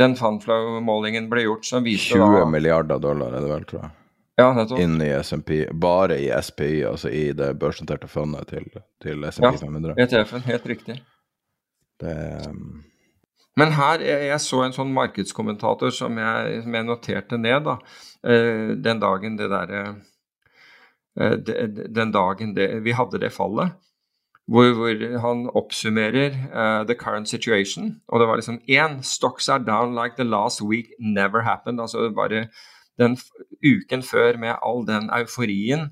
[0.00, 1.66] den funflow-målingen ble gjort.
[1.68, 3.96] som viste 20 da, milliarder dollar er det vel, tror jeg.
[4.40, 4.80] Ja, nettopp.
[4.80, 5.58] Inn i SMP.
[5.76, 8.70] Bare i SPI, altså i det børsnoterte fondet til,
[9.04, 9.98] til SMP ja, 500.
[10.06, 10.96] ETF-en, helt riktig.
[12.00, 12.16] Det
[12.48, 12.80] um
[13.56, 17.76] men her, jeg så en sånn markedskommentator som jeg, som jeg noterte ned, da,
[18.24, 19.82] eh, den dagen det derre
[21.20, 21.36] eh,
[21.92, 23.74] Den dagen det, vi hadde det fallet,
[24.48, 28.00] hvor, hvor han oppsummerer uh, the current situation.
[28.08, 31.80] Og det var liksom én Stocks are down like the last week never happened.
[31.80, 32.48] Altså bare
[32.98, 33.16] den
[33.64, 35.90] uken før med all den euforien,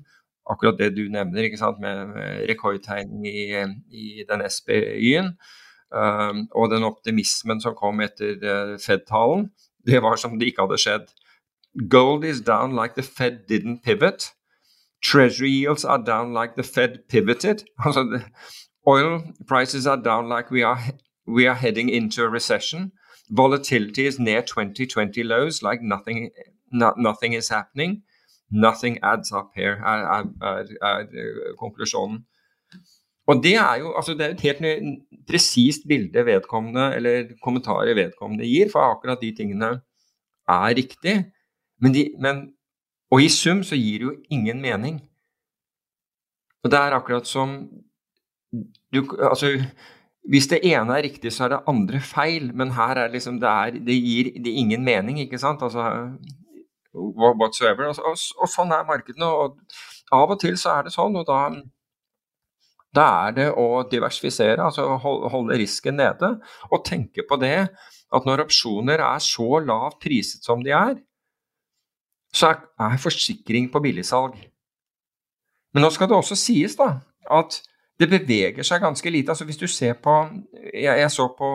[0.49, 2.13] akkurat det du nevner, ikke sant, med,
[2.49, 5.35] rekordtegning i, i den SPY-en.
[5.91, 9.49] Um, og den optimismen som kom etter uh, Fed-talen,
[9.85, 11.09] det var som det ikke hadde skjedd.
[11.89, 14.31] Gold is down like the Fed didn't pivot.
[15.01, 17.63] Treasury yields are down like the Fed pivoted.
[17.85, 18.21] Altså,
[18.87, 20.79] oil prices are down like we are,
[21.27, 22.91] we are heading into a recession.
[23.29, 26.31] Volatility is near 2020 lows, like nothing,
[26.71, 28.03] no, nothing is happening.
[28.51, 32.25] Nothing adds up here, er, er, er, er konklusjonen.
[33.31, 38.49] Og det er jo altså det er et helt presist bilde vedkommende, eller kommentarer vedkommende
[38.49, 39.69] gir, for akkurat de tingene
[40.49, 41.15] er riktig.
[41.81, 42.49] Men, de, men
[43.11, 45.01] Og i sum så gir det jo ingen mening.
[46.63, 47.57] Og det er akkurat som
[48.93, 49.57] du, Altså
[50.29, 52.51] hvis det ene er riktig, så er det andre feil.
[52.55, 55.61] Men her er liksom det, er, det gir det ingen mening, ikke sant?
[55.61, 55.81] Altså
[56.93, 57.89] whatsoever.
[57.89, 59.25] Og, og, og sånn er markedene.
[59.25, 59.57] Og
[60.13, 61.47] av og til så er det sånn, og da
[62.95, 66.33] da er det å diversifisere, altså holde risken nede.
[66.71, 67.55] Og tenke på det
[68.11, 70.97] at når opsjoner er så lavt priset som de er,
[72.35, 74.35] så er forsikring på billigsalg.
[75.71, 76.97] Men nå skal det også sies da,
[77.31, 77.61] at
[78.01, 79.31] det beveger seg ganske lite.
[79.31, 80.13] altså Hvis du ser på
[80.73, 81.49] Jeg, jeg så på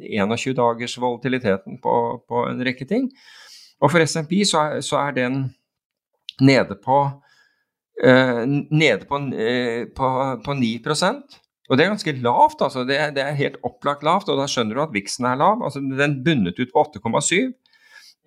[0.00, 1.94] 21 dagers volatiliteten på,
[2.28, 3.10] på, en rekke ting.
[3.80, 5.54] Og for SMP så så er den
[6.40, 6.98] nede på
[7.98, 10.08] nede på, eh, på,
[10.44, 12.84] på 9% og det er ganske lavt, altså.
[12.88, 15.60] Det er, det er, helt opplagt lavt, og da skjønner du at viksen er lav.
[15.60, 17.50] Altså, den bundet ut på 8,7.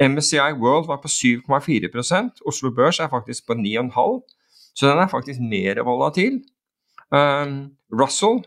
[0.02, 4.22] MSCI World var på 7,4% Oslo Børs er faktisk på 9,5
[4.74, 6.42] så den er faktisk mer volatil.
[7.12, 8.44] Um, Russell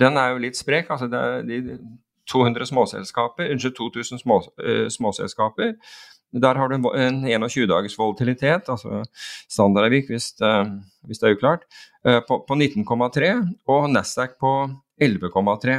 [0.00, 0.86] den er jo litt sprek.
[0.90, 1.78] altså det er de
[2.30, 5.74] 200 småselskaper, unnskyld 2000 små, uh, småselskaper
[6.42, 9.02] der har du en 21 dagers volatilitet, altså
[9.50, 10.66] standardavvik hvis, uh,
[11.06, 11.66] hvis det er uklart,
[12.06, 13.30] uh, på, på 19,3
[13.70, 14.54] og Nasdaq på
[15.02, 15.78] 11,3.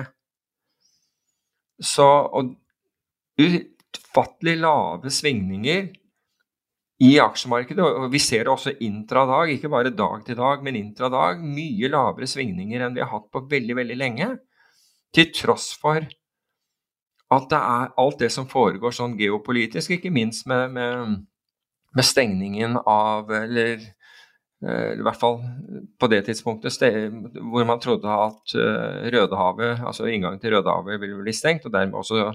[1.83, 2.55] Så og
[3.41, 5.89] utfattelig lave svingninger
[7.03, 11.41] i aksjemarkedet, og vi ser det også intradag, ikke bare dag til dag, men intradag.
[11.43, 14.29] Mye lavere svingninger enn vi har hatt på veldig, veldig lenge.
[15.15, 16.07] Til tross for
[17.33, 21.15] at det er alt det som foregår sånn geopolitisk, ikke minst med, med,
[21.95, 25.39] med stengningen av Eller eh, i hvert fall
[25.99, 26.77] på det tidspunktet
[27.39, 31.97] hvor man trodde at eh, Rødehavet, altså inngangen til Rødehavet ville bli stengt, og dermed
[31.97, 32.29] også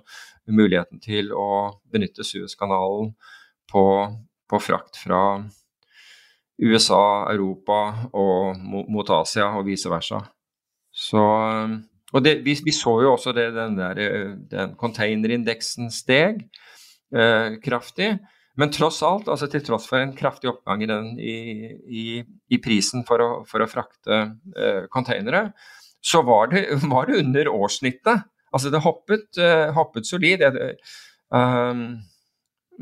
[0.50, 3.14] muligheten til å benytte Suezkanalen
[3.70, 3.85] på,
[4.50, 5.22] på frakt fra
[6.61, 10.20] USA, Europa og mot Asia og vice versa.
[10.90, 11.22] Så
[12.10, 16.42] og det, vi, vi, så jo også det, den, der, eh, den containerindeksen steg
[17.14, 18.16] eh, kraftig.
[18.58, 21.36] Men tross alt, altså til tross for en kraftig oppgang i, den, i,
[21.86, 22.04] i,
[22.50, 24.18] i prisen for å, for å frakte
[24.56, 25.50] eh, containere,
[26.02, 28.26] så var det, var det, under årssnittet.
[28.50, 30.42] Altså det hoppet, eh, hoppet solid,
[31.30, 31.84] um,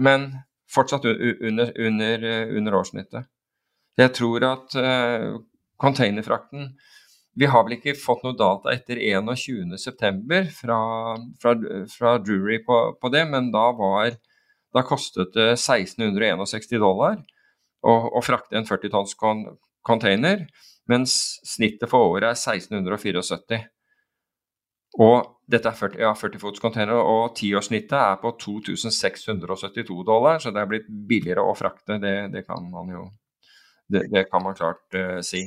[0.01, 0.31] men
[0.73, 2.25] fortsatt under, under,
[2.57, 3.29] under, årssnittet.
[3.99, 5.37] Jeg tror at uh,
[5.81, 6.71] containerfrakten
[7.39, 10.41] vi har vel ikke fått noe data etter 21.9.
[10.59, 10.79] Fra,
[11.43, 11.55] fra,
[11.93, 14.17] fra Drury på, på, det, men da, var,
[14.75, 17.21] da kostet det 1661 dollar
[17.87, 19.15] å, frakte en 40 tonns
[19.87, 20.49] container,
[20.91, 21.13] mens
[21.47, 23.61] snittet for året er 1674.
[24.99, 30.51] Og dette er 40, ja, 40 fots container, og tiårssnittet er på 2672 dollar, så
[30.51, 32.01] det er blitt billigere å frakte.
[32.03, 33.07] Det, det kan man jo
[33.89, 35.47] det, det kan man klart uh, si.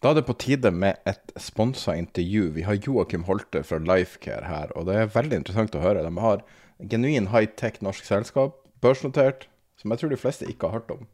[0.00, 2.46] Da er det på tide med et sponsa intervju.
[2.54, 6.06] Vi har Joakim Holte fra Lifecare her, og det er veldig interessant å høre.
[6.06, 6.40] De har
[6.88, 9.44] genuin high-tech norsk selskap, børsnotert,
[9.76, 11.04] som jeg tror de fleste ikke har hørt om.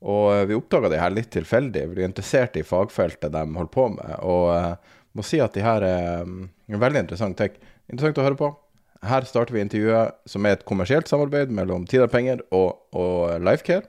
[0.00, 1.84] Og eh, vi oppdaga de her litt tilfeldig.
[1.92, 4.16] Vi er interessert i fagfeltet de holder på med.
[4.24, 7.60] Og uh, må si at de her er um, veldig interessant tech.
[7.92, 8.48] Interessant å høre på.
[9.12, 13.84] Her starter vi intervjuet, som er et kommersielt samarbeid mellom Tidar Penger og, og Lifecare.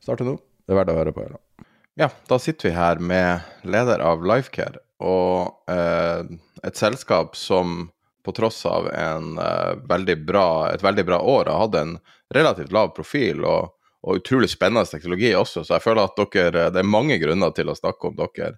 [0.00, 0.38] Starter nå.
[0.64, 1.28] Det er verdt å høre på.
[1.28, 1.65] Eller?
[1.98, 6.26] Ja, da sitter vi her med leder av Lifecare, og eh,
[6.68, 7.86] et selskap som
[8.26, 11.96] på tross av en, eh, veldig bra, et veldig bra år har hatt en
[12.34, 13.44] relativt lav profil.
[13.44, 13.72] og
[14.06, 17.72] og utrolig spennende teknologi også, så jeg føler at dere, det er mange grunner til
[17.72, 18.52] å snakke om dere.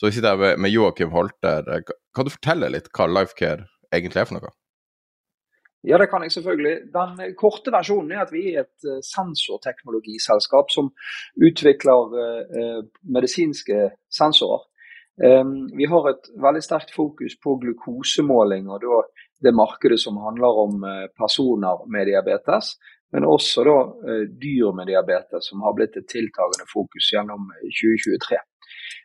[0.00, 1.66] Så vi sitter her med, Joakim Holter.
[2.16, 4.54] Kan du fortelle litt hva Lifecare egentlig er for noe?
[5.84, 6.74] Ja, det kan jeg selvfølgelig.
[6.94, 10.88] Den korte versjonen er at vi er et eh, sensorteknologiselskap som
[11.36, 12.78] utvikler eh,
[13.16, 14.64] medisinske sensorer.
[15.14, 18.96] Um, vi har et veldig sterkt fokus på glukosemåling og da
[19.46, 20.82] det markedet som handler om
[21.14, 22.72] personer med diabetes,
[23.14, 23.76] men også da
[24.26, 28.40] dyr med diabetes, som har blitt et tiltagende fokus gjennom 2023.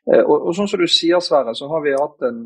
[0.07, 2.39] Eh, og, og, sånn som du sier, Sverre, så har vi hatt en,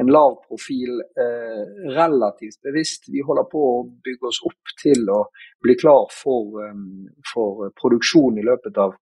[0.00, 1.62] en lav profil eh,
[1.96, 3.10] relativt bevisst.
[3.12, 5.24] Vi holder på å bygge oss opp til å
[5.64, 8.96] bli klar for, um, for produksjon i løpet av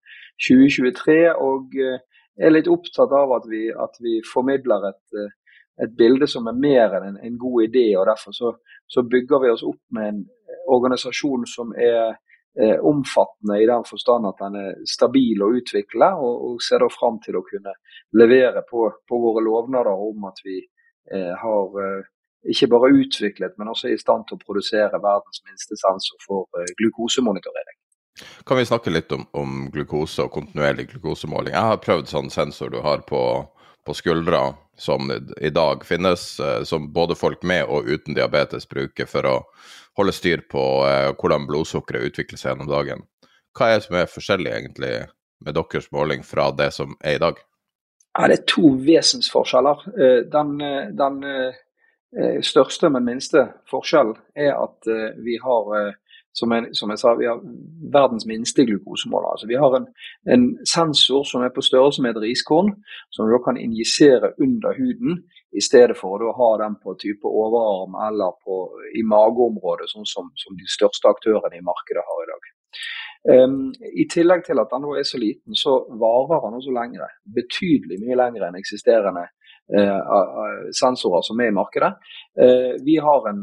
[0.49, 1.19] 2023.
[1.47, 1.99] Og eh,
[2.37, 5.35] er litt opptatt av at vi, at vi formidler et, eh,
[5.85, 7.89] et, bilde som er mer enn en, en god idé.
[7.97, 8.55] og Derfor så,
[8.89, 10.23] så, bygger vi oss opp med en
[10.73, 12.17] organisasjon som er
[12.61, 16.91] eh, omfattende i den forstand at den er stabil å utvikle, og, og ser da
[16.93, 17.77] fram til å kunne
[18.17, 22.05] levere på, på våre lovnader om at vi eh, har eh,
[22.53, 26.73] ikke bare utviklet, men også i stand til å produsere verdens minste sensor for eh,
[26.81, 27.79] glukosemonitorering.
[28.49, 31.53] Kan vi snakke litt om, om, glukose og kontinuerlig glukosemåling?
[31.53, 33.21] Jeg har prøvd sånn sensor du har på,
[33.87, 39.09] på skuldra, som i dag finnes, eh, som både folk med og uten diabetes bruker
[39.09, 39.35] for å
[39.97, 43.05] holde styr på eh, hvordan blodsukkeret utvikler seg gjennom dagen.
[43.57, 44.95] Hva er det som er forskjellig egentlig
[45.45, 47.39] med deres måling fra det som er i dag?
[48.17, 49.87] Ja, det er to vesensforskjeller.
[49.97, 50.59] Eh, den,
[50.99, 51.23] den
[52.47, 54.87] største, men minste forskjellen er at
[55.21, 55.91] vi har
[56.37, 57.41] som jeg, som jeg, sa, vi har
[57.97, 59.31] verdens minste glukosemåler.
[59.33, 59.87] Altså, vi har en,
[60.35, 62.75] en, sensor som er på størrelse med et riskorn,
[63.15, 65.23] som du kan injisere under huden,
[65.57, 68.59] i stedet for å ha den på type overarm eller på,
[69.01, 72.51] i mageområdet, sånn som, som, de største aktørene i markedet har i dag.
[73.27, 73.57] Um,
[74.03, 77.09] I tillegg til at den er så liten, så varer den også lengre.
[77.39, 79.25] Betydelig mye lengre enn eksisterende
[80.77, 81.89] sensorer som er i markedet.
[82.39, 83.41] Uh, vi har en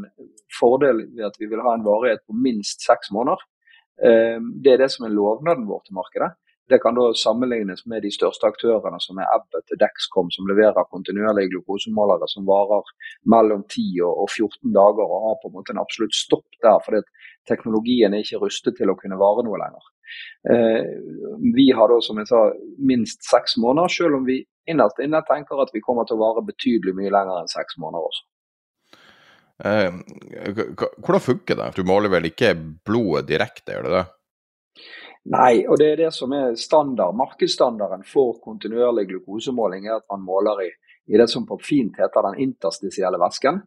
[0.56, 3.42] fordel ved at vi vil ha en varighet på minst seks måneder.
[4.00, 6.32] Uh, det er det som er lovnaden vår til markedet.
[6.70, 10.88] Det kan da sammenlignes med de største aktørene som er Abbott og Dexcom, som leverer
[10.88, 12.88] kontinuerlige glukosemålere som varer
[13.34, 17.04] mellom 10 og 14 dager og har på en måte en absolutt stopp der, fordi
[17.52, 19.90] teknologien er ikke rustet til å kunne vare noe lenger.
[20.54, 20.88] Eh,
[21.58, 22.46] vi har da, som jeg sa,
[22.80, 26.46] minst seks måneder, selv om vi innerst inne tenker at vi kommer til å vare
[26.46, 28.26] betydelig mye lenger enn seks måneder også.
[29.64, 29.92] Eh,
[30.98, 31.70] hvordan funker det?
[31.78, 34.06] Du måler vel ikke blodet direkte, gjør du det?
[35.34, 37.16] Nei, og det er det som er standard.
[37.16, 40.72] Markedsstandarden for kontinuerlig glukosemåling er at man måler i,
[41.08, 43.62] i det som på fint heter den interstisielle væsken.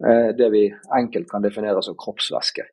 [0.00, 0.64] Eh, det vi
[0.96, 2.64] enkelt kan definere som kroppsvæske.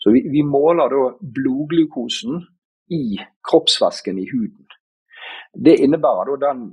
[0.00, 2.40] Så vi, vi måler da blodglukosen
[2.92, 3.18] i
[3.48, 4.66] kroppsvæsken i huden.
[5.52, 6.64] Det innebærer da den,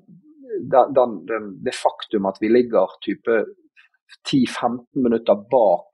[0.74, 3.44] den, den, det faktum at vi ligger type
[4.34, 5.92] 10-15 minutter bak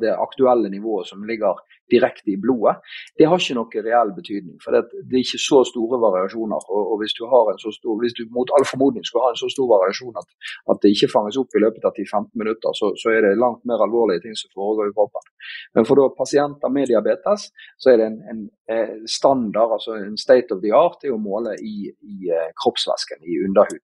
[0.00, 1.54] det, aktuelle nivået som ligger
[1.90, 2.76] direkte i blodet,
[3.18, 4.56] det har ikke noe reell betydning.
[4.62, 6.68] For det, det er ikke så store variasjoner.
[6.70, 9.66] Og, og hvis, du stor, hvis, du mot all formodning skulle ha en så stor
[9.72, 10.28] variasjon at,
[10.70, 13.66] at det ikke fanges opp i løpet av 10-15 minutter, så, så, er det langt
[13.68, 15.26] mer alvorlige ting som foregår i kroppen.
[15.74, 17.50] Men for da, pasienter med diabetes
[17.82, 18.42] så er det en, en,
[18.76, 23.26] en standard, altså en state of the art, er å måle i, i eh, kroppsvæsken,
[23.26, 23.82] i underhuden.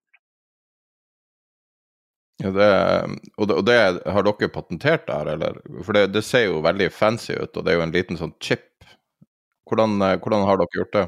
[2.43, 2.69] Ja, det,
[3.37, 3.77] og, det, og, det,
[4.13, 5.61] har dere patentert der, eller?
[5.83, 8.35] For det, det, ser jo veldig fancy ut, og det er jo en liten sånn
[8.45, 8.67] chip.
[9.67, 11.07] Hvordan, eh, hvordan har dere gjort det?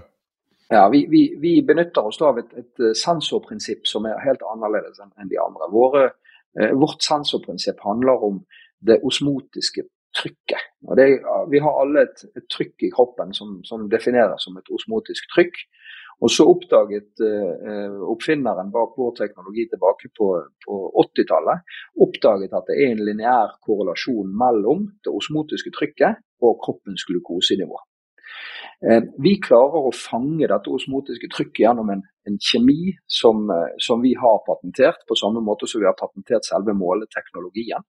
[0.73, 5.01] Ja, Vi, vi, vi benytter oss av et, et, eh, sensorprinsipp som er helt annerledes
[5.05, 5.69] enn de andre.
[5.73, 6.09] Våre,
[6.61, 8.43] eh, vårt sensorprinsipp handler om
[8.85, 9.85] det osmotiske
[10.17, 10.65] trykket.
[11.53, 15.61] Vi har alle et, et trykk i kroppen som, som, defineres som et osmotisk trykk.
[16.19, 20.31] Og så oppdaget eh, oppfinneren bak vår teknologi tilbake på,
[20.65, 27.07] på 80-tallet oppdaget at det er en lineær korrelasjon mellom det osmotiske trykket og kroppens
[27.07, 27.79] glukosenivå.
[28.83, 34.05] Eh, vi klarer å fange dette osmotiske trykket gjennom en, en kjemi som, uh, som,
[34.05, 37.85] vi har patentert, på samme måte som vi har patentert selve måleteknologien.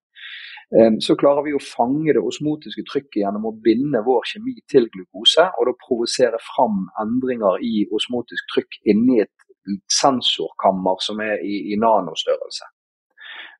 [0.78, 4.86] Ehm, så klarer vi å fange det osmotiske trykket gjennom å binde vår kjemi til
[4.94, 9.34] glukose, og da provosere fram endringer i osmotisk trykk inni et
[9.94, 12.70] sensorkammer som er i, i nanostørrelse.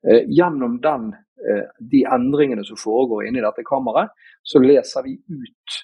[0.08, 1.10] Eh, gjennom den,
[1.50, 5.80] eh, de endringene som foregår inni dette kammeret, så leser vi ut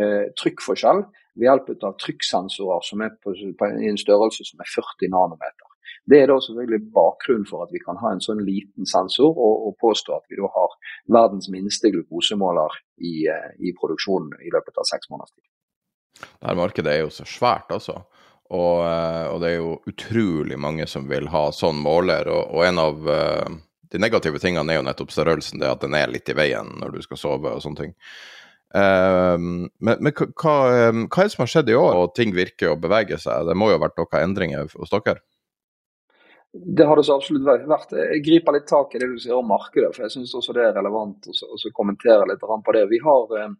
[0.00, 1.04] eh, trykkforskjell
[1.38, 5.66] ved hjelp av trykksensorer som er på, på en størrelse som er 40 nanometer.
[6.10, 9.66] Det er da selvfølgelig bakgrunnen for at vi kan ha en sånn liten sensor og,
[9.68, 10.76] og påstå at vi da har
[11.12, 15.46] verdens minste glukosemåler i, eh, i produksjonen i løpet av seks måneders tid.
[16.20, 18.00] Dette markedet er jo så svært, altså.
[18.50, 22.30] Og, eh, og, det er jo utrolig mange som vil ha sånn måler.
[22.32, 23.60] Og, og en av uh,
[23.92, 26.96] de negative tingene er jo nettopp størrelsen, det at den er litt i veien når
[26.96, 27.94] du skal sove og sånne ting.
[28.70, 32.72] Uh, men, men hva, hva, er det som har skjedd i år, og ting virker
[32.72, 33.48] å bevege seg?
[33.48, 35.20] Det må jo ha vært noen endringer hos dere?
[36.52, 37.92] Det har det så absolutt vært.
[37.94, 40.64] Jeg griper litt tak i det du sier om markedet, for jeg syns også det
[40.66, 42.88] er relevant å kommentere litt på det.
[42.90, 43.52] Vi har eh,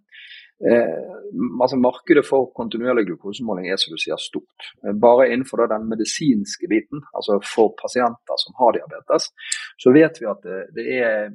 [1.62, 4.72] altså Markedet for kontinuerlig glukosemåling er som du sier stort.
[5.06, 9.30] Bare innenfor den medisinske biten, altså for pasienter som har diabetes,
[9.76, 11.30] så vet vi at det, det er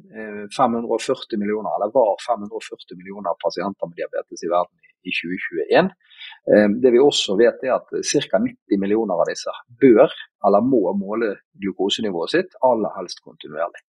[0.56, 5.92] 540 eh, millioner, eller var 540 millioner pasienter med diabetes i verden i 2021.
[6.52, 8.42] Eh, det vi også vet er at ca.
[8.42, 10.14] 90 millioner av disse bør
[10.46, 13.82] eller må måle glukosenivået sitt, aller helst kontinuerlig.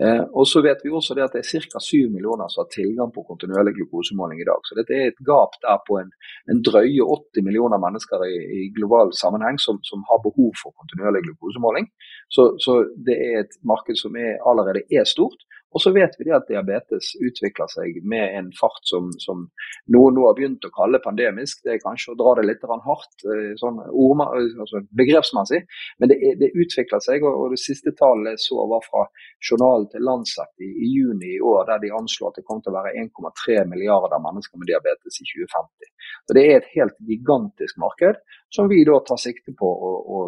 [0.00, 1.80] Eh, og så vet vi også det at det er ca.
[1.84, 4.60] 7 millioner som har tilgang på kontinuerlig glukosemåling i dag.
[4.64, 6.08] Så dette er et gap der på en,
[6.48, 11.26] en drøye 80 millioner mennesker i, i global sammenheng som, som, har behov for kontinuerlig
[11.26, 11.90] glukosemåling.
[12.32, 15.44] Så, så, det er et marked som er, allerede er stort.
[15.72, 19.46] Og så vet vi at diabetes utvikler seg med en fart som, som
[19.94, 21.62] noen nå har begynt å kalle pandemisk.
[21.64, 25.62] Det er kanskje å dra det litt hardt eh, sånn orma, altså begrepsmessig,
[26.02, 27.24] men det, det, utvikler seg.
[27.24, 29.06] Og, og det siste tallet jeg så var fra
[29.40, 32.74] journalen til Lancet i, i, juni i år, der de anslår at det kommer til
[32.74, 35.92] å være 1,3 milliarder mennesker med diabetes i 2050.
[36.26, 38.20] Så Det er et helt gigantisk marked
[38.52, 40.20] som vi da tar sikte på å, å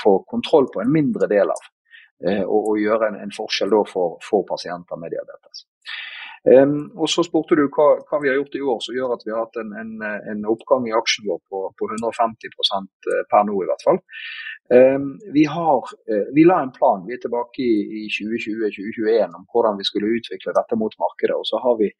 [0.00, 1.68] få kontroll på en mindre del av.
[2.20, 5.64] Eh, og, og, gjøre en, en forskjell for, for, pasienter med diabetes.
[6.48, 9.24] Um, og Så spurte du hva, hva, vi har gjort i år som gjør at
[9.26, 9.90] vi har hatt en, en,
[10.32, 14.00] en oppgang i aksjen vår på, på 150 eh, per nå, i hvert fall.
[14.70, 19.44] Um, vi, har, uh, vi, la en plan vi er tilbake i, i 2020-2021 om
[19.52, 21.36] hvordan vi skulle utvikle dette mot markedet.
[21.36, 21.90] og Så har vi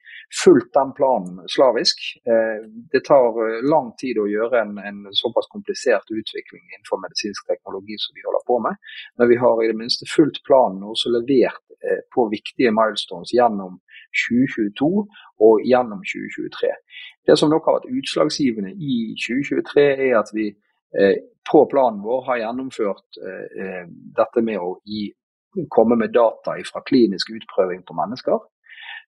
[0.45, 2.01] fulgt den planen slavisk.
[2.25, 2.65] Uh,
[2.95, 3.37] det tar
[3.67, 8.47] lang tid å gjøre en, en, såpass komplisert utvikling innenfor medisinsk teknologi som vi holder
[8.49, 8.81] på med,
[9.19, 11.67] men vi har i det minste fulgt planen og også levert
[12.13, 13.79] på viktige milestones gjennom
[14.31, 14.91] 2022
[15.47, 16.73] og gjennom 2023.
[17.27, 20.47] Det som nok har vært utslagsgivende i 2023, er at vi
[20.97, 21.17] eh,
[21.51, 23.85] på planen vår har gjennomført eh, eh,
[24.19, 25.09] dette med å gi,
[25.75, 28.41] komme med data fra klinisk utprøving på mennesker.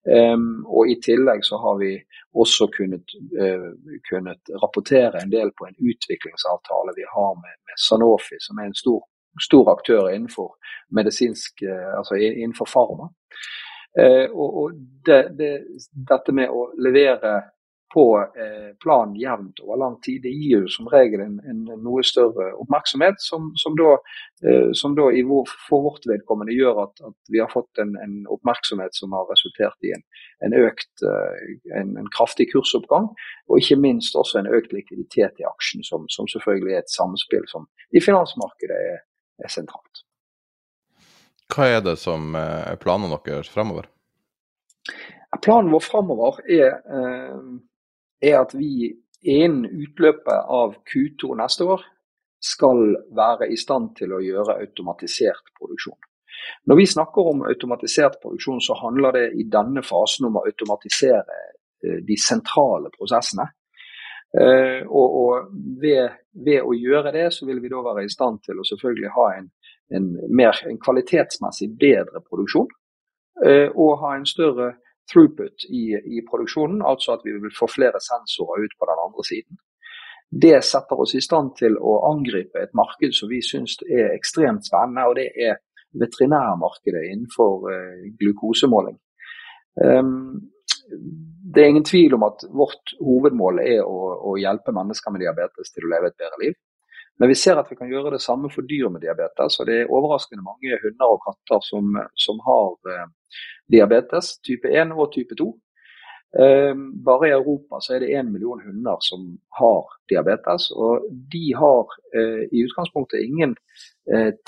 [0.02, 1.92] Um, og I tillegg så har vi
[2.34, 3.70] også kunnet, uh,
[4.10, 8.74] kunnet, rapportere en del på en utviklingsavtale vi har med, med Sanofi, som er en
[8.74, 9.04] stor,
[9.38, 10.56] stor aktør innenfor
[10.98, 13.12] medisinsk, uh, altså innenfor farma.
[13.98, 14.72] Eh, og, og
[15.06, 15.50] det, det,
[15.92, 17.40] dette med å levere
[17.92, 22.00] på eh, planen jevnt over lang tid, det gir jo som regel en, en noe
[22.08, 23.90] større oppmerksomhet, som, som da,
[24.48, 28.14] eh, som da vår, for vårt vedkommende gjør at, at vi har fått en, en,
[28.32, 30.06] oppmerksomhet som har resultert i en,
[30.46, 31.04] en økt,
[32.16, 33.10] kraftig kursoppgang,
[33.50, 37.44] og ikke minst også en økt likviditet i aksjen, som, som selvfølgelig er et samspill
[37.52, 39.04] som i finansmarkedet er,
[39.44, 40.06] er sentralt.
[41.52, 43.88] Hva er det som eh, er planene deres fremover?
[45.42, 47.40] Planen vår fremover er, eh,
[48.22, 51.84] er, at vi innen utløpet av Q2 neste år
[52.42, 55.98] skal være i stand til å gjøre automatisert produksjon.
[56.66, 61.38] Når vi snakker om automatisert produksjon, så handler det i denne fasen om å automatisere
[61.38, 63.50] eh, de sentrale prosessene.
[64.32, 68.62] Og, og ved, ved, å gjøre det, så vil vi da være i stand til
[68.62, 69.50] å selvfølgelig ha en
[69.96, 72.70] en, mer, en kvalitetsmessig bedre produksjon.
[73.46, 74.74] Eh, og ha en større
[75.10, 75.84] throughput i,
[76.16, 79.60] i, produksjonen, altså at vi vil få flere sensorer ut på den andre siden.
[80.44, 84.64] Det setter oss i stand til å angripe et marked som vi syns er ekstremt
[84.68, 85.58] spennende, og det er
[86.00, 88.96] veterinærmarkedet innenfor uh, glukosemåling.
[89.76, 90.52] Um,
[91.52, 93.98] det er ingen tvil om at vårt hovedmål er å,
[94.30, 96.56] å, hjelpe mennesker med diabetes til å leve et bedre liv.
[97.22, 99.60] Men vi ser at vi kan gjøre det samme for dyr med diabetes.
[99.60, 103.04] og Det er overraskende mange hunder og katter som, som har eh,
[103.70, 105.46] diabetes type 1 og type 2.
[106.42, 106.72] Eh,
[107.06, 109.28] bare i Europa så er det én million hunder som
[109.60, 110.72] har diabetes.
[110.74, 113.54] Og de har eh, i utgangspunktet ingen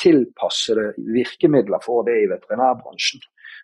[0.03, 3.21] tilpassede virkemidler for det i veterinærbransjen.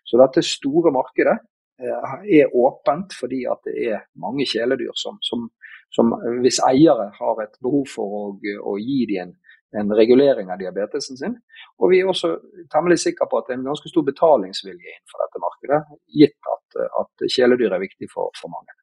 [0.07, 1.35] Så dette store markedet
[1.83, 5.49] er åpent fordi at det er mange kjæledyr som, som,
[5.95, 6.13] som
[6.43, 8.23] hvis eiere har et behov for å,
[8.71, 9.33] å gi dem en,
[9.81, 11.37] en regulering av diabetesen sin.
[11.79, 12.33] Og vi er også
[12.73, 15.81] temmelig sikre på at det er en ganske stor betalingsvilje innenfor dette markedet,
[16.21, 18.80] gitt at, at kjæledyr er viktig for, for mange.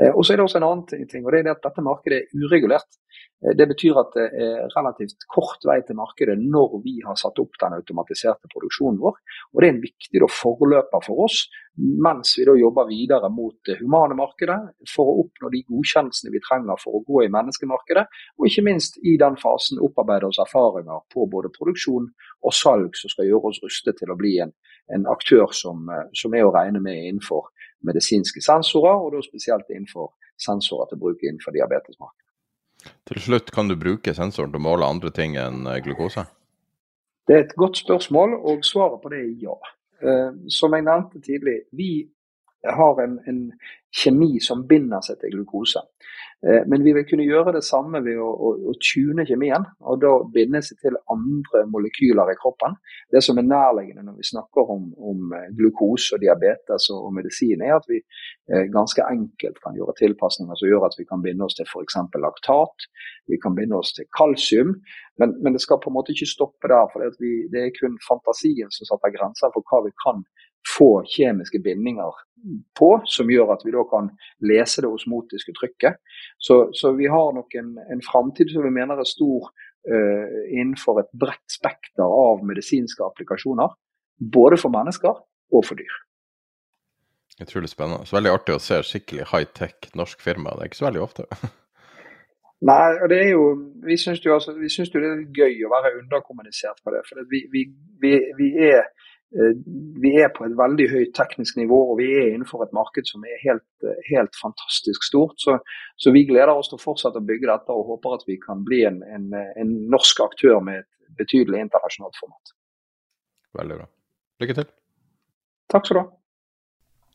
[0.00, 2.20] Eh, og så er det også en annen ting, og det er at dette markedet
[2.22, 2.96] er uregulert.
[3.44, 7.38] Eh, det betyr at det er relativt kort vei til markedet når vi har satt
[7.42, 9.20] opp den automatiserte produksjonen vår.
[9.52, 13.80] Og det er en viktig forløper for oss mens vi da jobber videre mot det
[13.80, 18.04] humane markedet for å oppnå de godkjennelsene vi trenger for å gå i menneskemarkedet.
[18.38, 22.06] Og ikke minst i den fasen opparbeide oss erfaringer på både produksjon
[22.46, 24.54] og salg som skal gjøre oss rustet til å bli en,
[24.94, 27.50] en aktør som, eh, som er å regne med innenfor
[27.86, 32.20] medisinske sensorer, og da spesielt innenfor sensorer til bruk innenfor diabetesmarkedet.
[33.08, 36.26] Til slutt, kan du bruke sensoren til å måle andre ting enn eh, glukose?
[37.24, 39.56] Det er et godt spørsmål, og svaret på det er ja.
[40.04, 41.90] Eh, som jeg nevnte tidlig, vi
[42.64, 43.40] har en, en
[43.94, 45.82] kjemi som binder seg til glukose.
[46.46, 50.00] Eh, men vi vil kunne gjøre det samme ved å, å, å tune kjemien, og
[50.02, 52.76] da binde seg til andre molekyler i kroppen.
[53.12, 57.14] Det som er nærliggende når vi snakker om, om eh, glukose og diabetes og, og,
[57.20, 61.24] medisin, er at vi eh, ganske enkelt kan gjøre tilpasninger som gjør at vi kan
[61.24, 62.00] binde oss til f.eks.
[62.26, 62.88] laktat,
[63.30, 64.76] vi kan binde oss til kalsium.
[65.20, 68.72] Men, men, det skal på en måte ikke stoppe der, for det, er kun fantasien
[68.74, 70.24] som setter grenser for hva vi kan
[70.68, 72.22] få kjemiske bindinger
[72.78, 74.10] på, som gjør at vi da kan
[74.44, 76.00] lese det osmotiske trykket.
[76.38, 81.00] Så, så vi har nok en, en framtid som vi mener er stor uh, innenfor
[81.02, 83.72] et bredt spekter av medisinske applikasjoner.
[84.20, 85.14] Både for mennesker
[85.54, 86.00] og for dyr.
[87.42, 88.06] Utrolig spennende.
[88.06, 90.54] Så veldig artig å se skikkelig high-tech norsk firma.
[90.54, 91.26] Det er ikke så veldig ofte.
[92.64, 93.48] Nei, og det er jo,
[93.84, 97.02] Vi syns jo, altså, jo, det er gøy å være underkommunisert på det.
[97.08, 97.64] For vi, vi,
[98.00, 98.86] vi, vi er
[99.34, 103.24] vi er på et veldig høyt teknisk nivå, og vi er innenfor et marked som
[103.26, 105.34] er helt, eh, helt fantastisk stort.
[105.42, 105.56] Så,
[105.98, 108.62] så, vi gleder oss til å fortsette å bygge dette og håper at vi kan
[108.66, 112.54] bli en, en, en norsk aktør med et betydelig internasjonalt format.
[113.58, 113.90] Veldig bra.
[114.42, 114.70] Lykke til.
[115.74, 116.08] Takk skal du ha.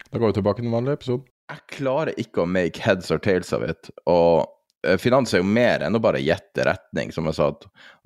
[0.10, 1.28] Da går vi tilbake til den vanlige episoden.
[1.50, 3.92] Jeg klarer ikke å make heads or tails av it.
[4.10, 4.59] Og Eh,
[5.02, 7.50] finans er jo mer enn å bare gjette retning, som jeg sa.
[7.52, 7.66] At,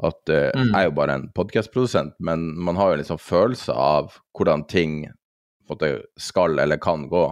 [0.09, 0.71] at uh, mm.
[0.71, 5.03] jeg er jo bare en podkastprodusent, men man har jo liksom følelse av hvordan ting
[6.17, 7.25] skal eller kan gå.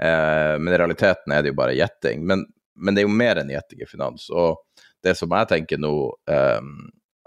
[0.00, 2.26] Eh, men i realiteten er det jo bare gjetting.
[2.26, 4.28] Men, men, det er jo mer enn gjetting i finans.
[4.30, 4.58] Og
[5.04, 5.94] det som jeg tenker nå,
[6.30, 6.62] eh,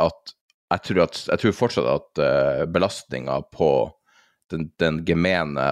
[0.04, 0.36] at
[0.74, 3.70] jeg tror, at, jeg tror fortsatt at eh, belastninga på
[4.52, 5.68] den, den gemene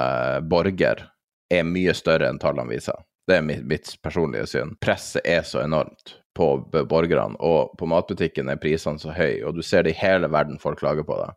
[0.50, 1.08] borger
[1.54, 2.98] er mye større enn tallene viser.
[3.28, 4.74] Det er mitt, mitt personlige syn.
[4.84, 6.48] Presset er så enormt på
[6.90, 10.60] borgerne, og på matbutikken er prisene så høye, og du ser det i hele verden
[10.60, 11.30] folk klager på det.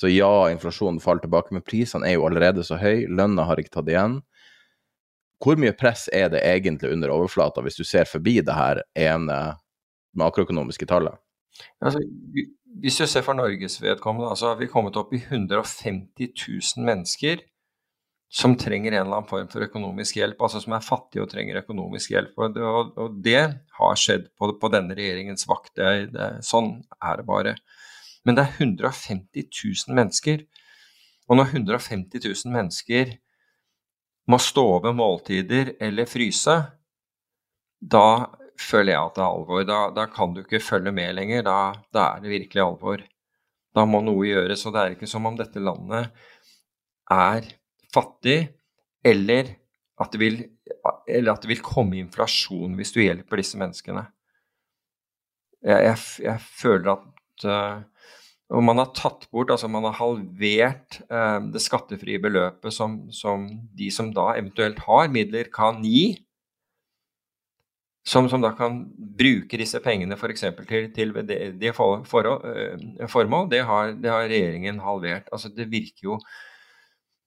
[0.00, 3.74] Så ja, inflasjonen faller tilbake, men prisene er jo allerede så høye, lønna har ikke
[3.76, 4.20] tatt igjen.
[5.42, 9.38] Hvor mye press er det egentlig under overflata, hvis du ser forbi det her ene
[10.18, 11.18] makroøkonomiske tallet?
[11.82, 12.00] Altså,
[12.80, 16.32] hvis du ser for Norges vedkommende, altså har vi kommet opp i 150
[16.78, 17.42] 000 mennesker
[18.32, 21.58] som trenger en eller annen form for økonomisk hjelp, altså som er fattige og trenger
[21.60, 22.32] økonomisk hjelp.
[22.40, 23.42] Og det, og det
[23.76, 25.74] har skjedd på, på, denne regjeringens vakt.
[25.76, 27.54] Det, det, sånn er det bare.
[28.24, 30.46] Men det er 150 000 mennesker.
[31.28, 33.12] Og når 150 000 mennesker
[34.32, 36.56] må stå over måltider eller fryse,
[37.82, 38.06] da
[38.56, 39.64] føler jeg at det er alvor.
[39.68, 41.44] Da, da kan du ikke følge med lenger.
[41.44, 41.58] Da,
[41.92, 43.04] da er det virkelig alvor.
[43.76, 44.64] Da må noe gjøres.
[44.64, 46.08] Og det er ikke som om dette landet
[47.12, 47.58] er
[47.94, 48.40] fattig,
[49.04, 49.54] eller
[50.02, 50.40] at, vil,
[51.08, 54.06] eller at det vil komme inflasjon hvis du hjelper disse menneskene.
[55.62, 57.82] Jeg, jeg, jeg føler at uh,
[58.52, 63.46] og man har tatt bort, altså man har halvert uh, det skattefrie beløpet som, som,
[63.72, 66.20] de som da eventuelt har midler, kan gi.
[68.04, 70.44] Som, som da kan bruke disse pengene f.eks.
[70.66, 71.12] til, til
[71.60, 73.48] det for, for, uh, formål.
[73.52, 75.30] Det har, det har, regjeringen halvert.
[75.32, 76.18] Altså Det virker jo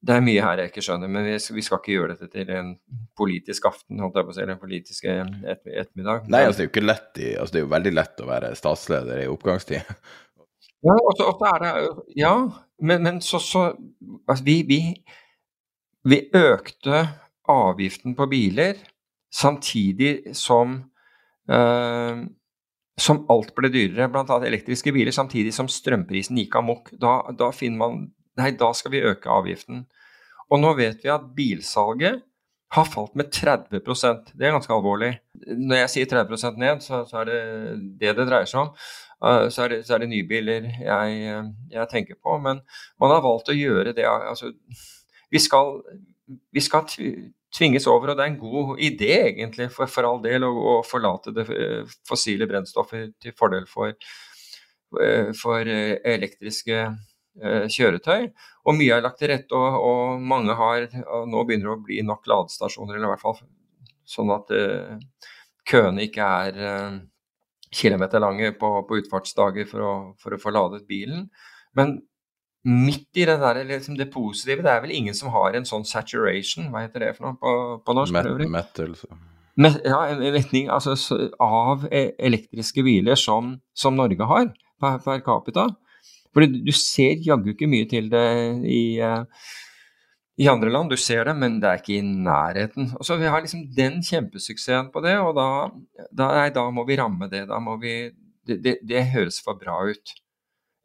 [0.06, 2.52] det er mye her jeg ikke skjønner, men vi vi skal ikke gjøre dette til
[2.54, 2.72] en
[3.18, 6.28] politisk aften, holdt jeg på å si, eller en politisk et, ettermiddag.
[6.30, 8.30] Nei, altså det er jo ikke lett i, altså det er jo veldig lett å
[8.30, 9.96] være statsleder i oppgangstid.
[10.86, 11.70] Ja, og så er det
[12.20, 12.34] Ja,
[12.86, 13.68] men, men så, så
[14.28, 14.80] altså vi, vi,
[16.06, 17.06] vi, økte
[17.50, 18.78] avgiften på biler
[19.34, 20.78] samtidig som
[21.50, 22.26] uh,
[22.96, 24.38] som alt ble dyrere, bl.a.
[24.48, 26.94] elektriske biler, samtidig som strømprisen gikk amok.
[27.02, 27.98] Da, da finner man
[28.40, 29.86] Nei, da skal vi øke avgiften.
[30.52, 32.24] Og nå vet vi at bilsalget
[32.76, 35.14] har falt med 30% Det er ganske alvorlig.
[35.48, 37.40] Når jeg sier 30% ned, så, så, er det
[38.02, 38.74] det det dreier seg om.
[39.24, 42.36] Uh, så, er det, så, er det, nybiler jeg, jeg, tenker på.
[42.44, 42.62] Men
[43.02, 44.52] man har valgt å gjøre det altså,
[45.32, 45.80] vi, skal,
[46.52, 46.90] vi skal
[47.56, 48.12] tvinges over.
[48.12, 51.48] Og det er en god idé, egentlig, for, for all del, å, å, forlate det
[51.54, 53.96] eh, fossile brennstoffet til fordel for,
[55.02, 56.86] eh, for eh, elektriske
[57.36, 58.30] kjøretøy.
[58.66, 61.84] Og mye er lagt til rette, og, og mange har og Nå begynner det å
[61.84, 63.40] bli nok ladestasjoner, eller i hvert fall
[64.06, 64.96] sånn at uh,
[65.68, 66.98] køene ikke er uh,
[67.76, 71.28] kilometerlange på, på utfartsdager for å, for å få ladet bilen.
[71.76, 71.98] Men
[72.66, 75.86] midt i det der, liksom det positive Det er vel ingen som har en sånn
[75.86, 77.56] saturation, hva heter det for noe på,
[77.86, 78.16] på norsk?
[78.16, 78.96] Met metal.
[79.62, 80.96] Met, ja, en retning altså,
[81.40, 84.50] av e, elektriske biler som, som Norge har
[84.82, 85.70] per, per capita.
[86.36, 88.26] For du ser jaggu ikke mye til det
[88.68, 89.24] i, uh,
[90.36, 90.92] i, andre land.
[90.92, 92.92] Du ser det, men det er ikke i nærheten.
[93.00, 95.48] Og så Vi har liksom den kjempesuksessen på det, og da,
[96.12, 97.46] da, nei, da må vi ramme det.
[97.82, 97.96] Vi,
[98.46, 100.16] det, det, det høres for bra ut.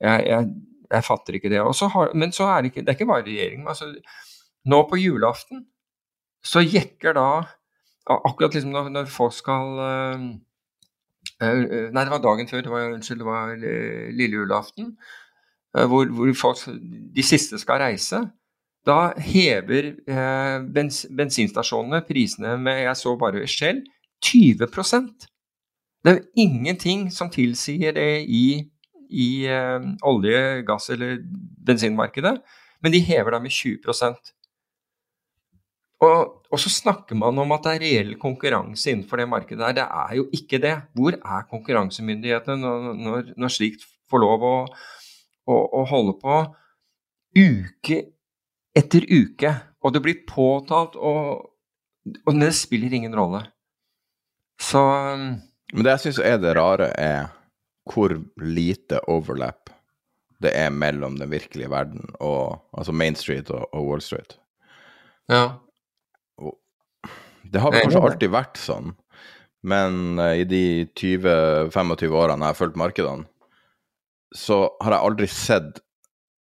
[0.00, 0.52] Jeg, jeg,
[0.94, 1.64] jeg fatter ikke det.
[1.76, 3.66] Så har, men så er det ikke, det er ikke bare regjeringen.
[3.68, 3.90] Altså,
[4.70, 5.66] nå på julaften
[6.44, 7.30] så jekker da
[8.10, 10.22] Akkurat liksom når, når folk skal uh,
[11.44, 12.62] uh, Nei, det var dagen før.
[12.64, 14.94] Det var, unnskyld, det var lille julaften.
[15.70, 16.64] Hvor, hvor, folk,
[17.14, 18.18] de siste skal reise.
[18.86, 19.92] Da hever
[20.74, 23.82] bens, bensinstasjonene prisene med Jeg så bare Shell
[24.24, 25.26] 20%
[26.00, 28.64] Det er jo ingenting som tilsier det i
[29.10, 31.18] i eh, olje-, gass- eller
[31.66, 32.36] bensinmarkedet,
[32.80, 33.82] men de hever da med 20
[36.00, 39.74] og, og, så snakker man om at det er reell konkurranse innenfor det markedet der.
[39.76, 40.72] Det er jo ikke det.
[40.96, 44.54] Hvor er konkurransemyndighetene når, når, når slikt får lov å,
[45.50, 46.38] å, å, holde på
[47.36, 48.00] uke
[48.76, 49.54] etter uke?
[49.80, 51.50] Og det blir påtalt, og,
[52.26, 53.46] og det spiller ingen rolle.
[54.60, 54.80] Så
[55.72, 57.30] Men det jeg syns er det rare, er
[57.90, 59.70] hvor lite overlap
[60.40, 64.38] det er mellom den virkelige verden og altså Main Street og, og Wall Street.
[65.28, 65.60] Ja.
[67.50, 68.92] Det har vel kanskje alltid vært sånn,
[69.66, 73.26] men uh, i de 20-25 årene jeg har fulgt markedene,
[74.36, 75.80] så har jeg aldri sett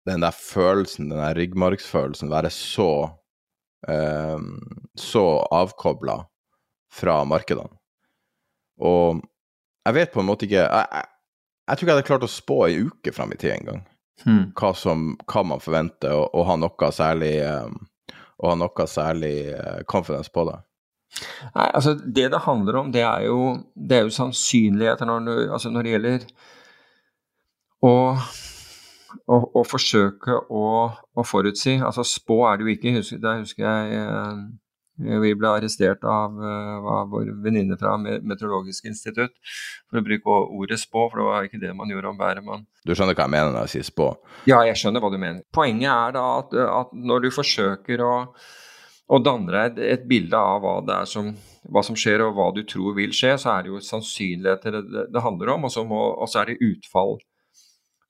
[0.09, 2.91] den der følelsen, den der ryggmargsfølelsen, være så
[3.89, 4.39] uh,
[4.97, 6.21] så avkobla
[6.93, 7.71] fra markedene.
[8.81, 9.21] Og
[9.85, 11.05] jeg vet på en måte ikke jeg,
[11.69, 13.85] jeg tror ikke jeg hadde klart å spå ei uke fram i tid engang.
[14.25, 14.51] Hmm.
[14.57, 17.79] Hva, hva man forventer, og, og ha noe særlig um,
[18.41, 20.57] og ha noe særlig uh, confidence på det.
[21.55, 25.33] Nei, altså Det det handler om, det er jo, det er jo sannsynligheter når, du,
[25.51, 26.27] altså når det gjelder
[27.81, 27.93] å,
[29.25, 31.79] og, og forsøke å, å, forutsi.
[31.81, 33.19] Altså Spå er det jo ikke.
[33.21, 34.43] Der husker jeg eh,
[35.01, 39.33] vi ble arrestert av, eh, av vår venninne fra Meteorologisk institutt
[39.89, 42.45] for å bruke ordet spå, for det var ikke det man gjorde om været.
[42.45, 42.65] Man...
[42.85, 44.09] Du skjønner hva jeg mener når jeg sier spå?
[44.49, 45.45] Ja, jeg skjønner hva du mener.
[45.53, 48.13] Poenget er da at, at når du forsøker å,
[49.11, 51.33] å danne deg et, et, bilde av hva det som,
[51.71, 55.09] hva som skjer og hva du tror vil skje, så er det jo sannsynligheter det,
[55.13, 57.17] det handler om, og så, må, og så er det utfall.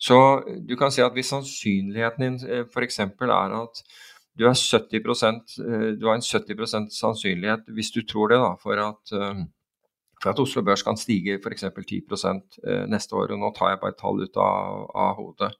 [0.02, 0.18] Så
[0.66, 3.00] du kan si at hvis sannsynligheten din eh, f.eks.
[3.00, 3.84] er at
[4.34, 9.14] du, 70 eh, du har en 70% sannsynlighet, hvis du tror det, da, for at,
[9.14, 9.44] eh,
[10.24, 11.68] for at Oslo Børs kan stige f.eks.
[11.88, 12.02] 10
[12.66, 13.36] eh, neste år.
[13.36, 15.52] og Nå tar jeg bare et tall ut av, av hodet.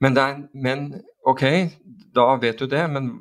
[0.00, 0.88] Men, er, men,
[1.26, 1.44] OK,
[2.14, 2.86] da vet du det.
[2.90, 3.12] Men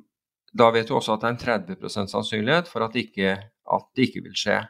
[0.57, 3.35] da vet du også at det er en 30% sannsynlighet for at det, ikke,
[3.73, 4.61] at det ikke vil skje.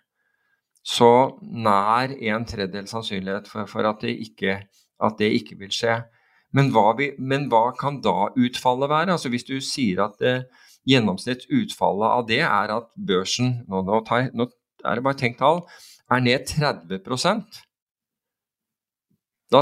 [0.88, 1.12] Så
[1.44, 4.62] nær en tredjedel sannsynlighet for, for at, det ikke,
[5.04, 6.00] at det ikke vil skje.
[6.56, 9.18] Men hva, vi, men hva, kan da utfallet være?
[9.18, 14.00] Altså Hvis du sier at det eh, gjennomsnittsutfallet av det er at børsen nå, nå,
[14.08, 14.48] tar, nå
[14.88, 15.66] er det bare tenkt tall,
[16.08, 17.02] er ned 30
[19.52, 19.62] da,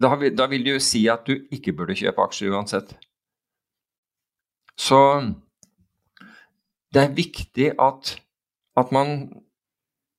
[0.00, 2.94] da, da vil det jo si at du ikke burde kjøpe aksjer uansett.
[4.76, 5.00] Så
[6.92, 8.16] det er viktig at,
[8.76, 9.32] at man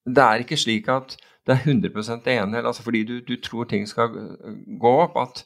[0.08, 1.18] Det er ikke slik at
[1.48, 4.12] det er 100 enig, altså fordi du, du, tror ting skal
[4.82, 5.16] gå opp.
[5.16, 5.43] At,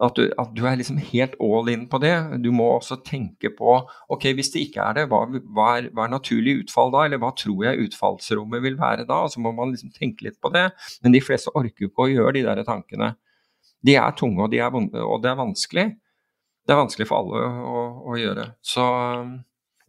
[0.00, 2.14] at, du, at, du, er liksom helt all in på det.
[2.42, 3.76] Du må også tenke på
[4.08, 7.04] ok, hvis det ikke er det, hva, hva, er, hva er, naturlig utfall da?
[7.04, 9.20] Eller hva tror jeg utfallsrommet vil være da?
[9.28, 10.70] Så må man liksom tenke litt på det.
[11.04, 13.12] Men de fleste orker ikke å gjøre de der tankene.
[13.84, 14.72] De er tunge, og, de er,
[15.04, 15.90] og det er vanskelig.
[16.64, 18.48] Det er vanskelig for alle å, å gjøre.
[18.64, 18.84] Så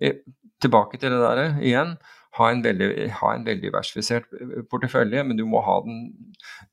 [0.04, 0.20] eh,
[0.60, 1.96] tilbake til det der igjen.
[2.36, 2.90] Ha en veldig,
[3.22, 4.28] ha en veldig diversifisert
[4.72, 6.06] portefølje, men du må ha den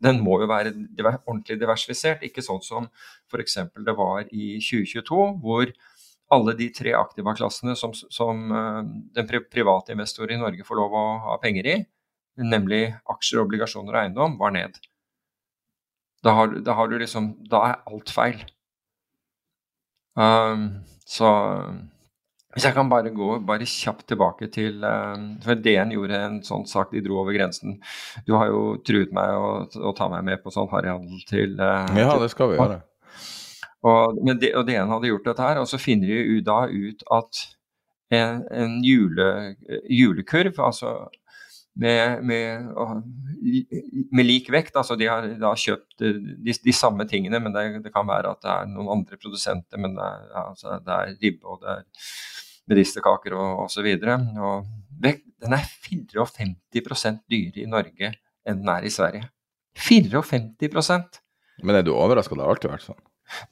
[0.02, 2.88] Den må jo være ordentlig diversifisert, ikke sånn som
[3.30, 3.58] f.eks.
[3.86, 5.70] det var i 2022, hvor
[6.32, 8.40] alle de tre aktiva-klassene som, som
[9.14, 11.76] den private investor i Norge får lov å ha penger i,
[12.40, 14.78] nemlig aksjer, obligasjoner og eiendom, var ned.
[16.22, 18.42] Da, har, da, har liksom, da er alt feil.
[20.14, 21.28] Um, så
[22.52, 26.66] hvis jeg kan bare gå bare kjapt tilbake til um, For DN gjorde en sånn
[26.68, 27.78] sak, de dro over grensen.
[28.26, 29.52] Du har jo truet meg å,
[29.88, 32.82] å ta meg med på sånn harryhandel til uh, Ja, det skal vi gjøre.
[33.82, 37.02] Og, men de, og DN hadde gjort dette her, og så finner de da ut
[37.16, 37.40] at
[38.12, 39.26] en, en jule,
[39.90, 40.92] julekurv, altså
[41.74, 42.72] med, med,
[44.12, 44.76] med, lik vekt.
[44.76, 48.34] Altså de har da kjøpt eh, de, de samme tingene, men det, det, kan være
[48.34, 49.80] at det er noen andre produsenter.
[49.80, 52.10] Men det er, altså, det er ribbe og det er
[52.72, 53.88] medisterkaker og osv.
[54.02, 58.12] Den er 54% dyrere i Norge
[58.42, 59.30] enn den er i Sverige.
[59.78, 61.22] 54%
[61.64, 62.36] Men er du overraska?
[62.36, 63.00] Det har alltid vært sånn?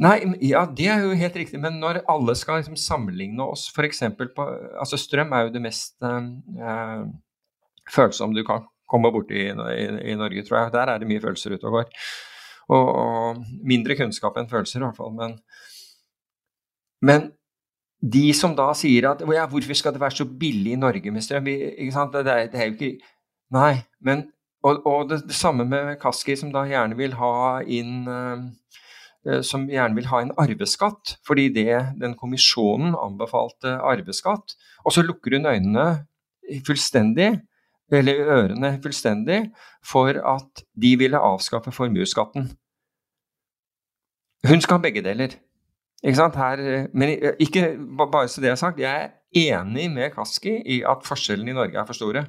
[0.03, 1.61] Nei, ja, det er jo helt riktig.
[1.63, 4.03] Men når alle skal liksom sammenligne oss f.eks.
[4.19, 4.47] på
[4.81, 7.07] altså Strøm er jo det mest uh,
[7.91, 10.73] følsom du kan komme borti i, i, Norge, tror jeg.
[10.75, 11.93] Der er det mye følelser ute og går.
[12.71, 15.15] Og, mindre kunnskap enn følelser, i hvert fall.
[15.17, 15.37] Men,
[17.07, 17.31] men
[18.01, 21.25] de som da sier at ja, hvorfor skal det være så billig i Norge med
[21.25, 21.51] strøm?
[21.51, 22.17] Ikke sant?
[22.17, 23.17] Det, er, det er jo ikke
[23.55, 23.83] Nei.
[24.01, 24.29] men
[24.63, 29.65] Og, og det, det, samme med Kaski, som da gjerne vil ha inn uh, som
[29.69, 34.53] gjerne vil ha en arveskatt, fordi det, den kommisjonen anbefalte arveskatt.
[34.85, 35.87] Og så lukker hun øynene
[36.67, 37.31] fullstendig
[37.93, 39.51] eller ørene fullstendig,
[39.85, 42.51] for at de ville avskaffe formuesskatten.
[44.49, 45.37] Hun skal ha begge deler.
[46.05, 46.37] Ikke sant?
[46.37, 51.05] Her, men ikke bare så det er sagt, jeg er enig med Kaski i at
[51.05, 52.25] forskjellene i Norge er for store.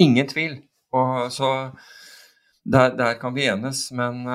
[0.00, 0.58] Ingen tvil.
[0.92, 1.70] Og så
[2.72, 4.26] der, der kan vi enes, men,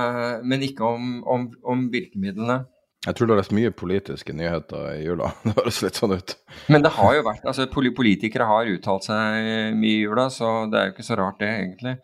[0.44, 2.64] men ikke om, om, om virkemidlene.
[3.06, 5.30] Jeg tror du har lest mye politiske nyheter i jula.
[5.46, 6.34] Det høres litt sånn ut.
[6.72, 10.80] Men det har jo vært altså Politikere har uttalt seg mye i jula, så det
[10.80, 11.98] er jo ikke så rart det, egentlig.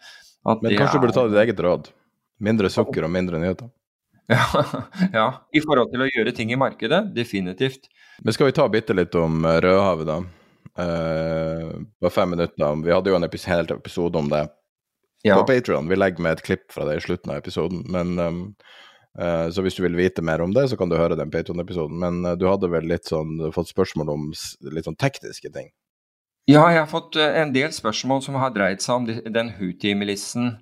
[0.44, 1.90] Men kanskje du burde ta ditt eget råd?
[2.44, 3.72] Mindre sukker og mindre nyheter?
[4.32, 4.46] Ja,
[5.18, 7.90] ja, I forhold til å gjøre ting i markedet, definitivt.
[8.24, 10.22] Men skal vi ta bitte litt om eh, Rødhavet, da?
[10.74, 12.80] Uh, bare fem minutter.
[12.86, 14.46] Vi hadde jo en episode, episode om det
[15.28, 15.36] ja.
[15.36, 15.90] på Patrion.
[15.90, 17.84] Vi legger med et klipp fra det i slutten av episoden.
[17.94, 21.18] Men um, Eh, så hvis du vil vite mer om det, så kan du høre
[21.20, 22.00] den Patron-episoden.
[22.02, 24.30] Men eh, du hadde vel litt sånn, fått spørsmål om
[24.74, 25.70] litt sånn tekniske ting?
[26.50, 29.06] Ja, jeg har fått eh, en del spørsmål som har dreid seg om
[29.38, 30.58] den Houthi-milissen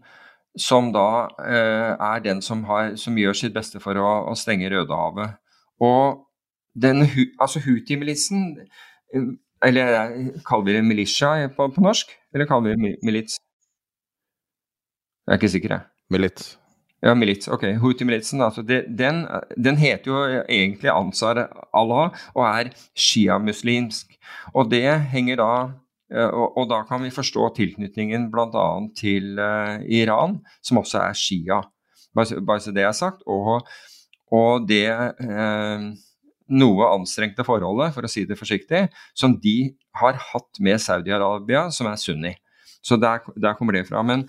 [0.59, 4.69] som da eh, er den som, har, som, gjør sitt beste for å, å stenge
[4.69, 5.39] Rødehavet.
[5.81, 6.27] Og
[6.75, 7.07] den,
[7.41, 8.59] altså Houthi-milissen,
[9.65, 9.95] eller
[10.47, 12.11] kaller vi det militia på, på, norsk?
[12.35, 13.39] Eller kaller vi det milits?
[15.25, 15.87] Jeg er ikke sikker, jeg.
[16.11, 16.60] Milits.
[17.01, 17.49] Ja, milits.
[17.49, 17.63] Ok.
[17.81, 18.41] Houthi-militsen.
[18.45, 19.23] Altså den,
[19.57, 24.13] den, heter jo egentlig Ansar Allah og er shia-muslimsk.
[24.53, 25.53] Og det henger da
[26.13, 28.67] eh, og, og, da kan vi forstå tilknytningen bl.a.
[28.97, 31.63] til uh, Iran, som også er shia.
[32.13, 33.25] Bare, bare så det er sagt.
[33.25, 33.65] Og,
[34.29, 35.89] og det uh,
[36.51, 38.85] noe anstrengte forholdet, for å si det forsiktig,
[39.17, 42.35] som de har hatt med Saudi-Arabia, som er sunni.
[42.85, 44.03] Så der, der kommer det fra.
[44.05, 44.27] Men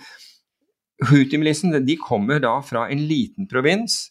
[1.03, 4.05] Houthi-milisen de kommer da fra en liten provins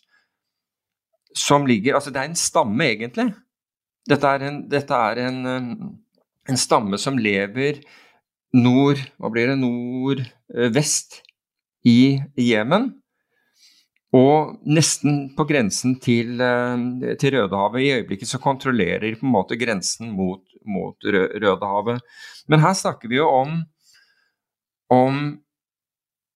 [1.38, 3.32] som ligger Altså, det er en stamme, egentlig.
[4.10, 5.44] Dette er en, dette er en,
[6.50, 7.84] en stamme som lever
[8.58, 9.60] nord Hva blir det?
[9.62, 11.22] Nordvest
[11.88, 12.90] i Jemen.
[14.12, 16.36] Og nesten på grensen til,
[17.16, 17.80] til, Rødehavet.
[17.80, 22.04] I øyeblikket så kontrollerer de på en måte grensen mot, mot Rødehavet.
[22.52, 23.62] Men her snakker vi jo om,
[24.92, 25.22] om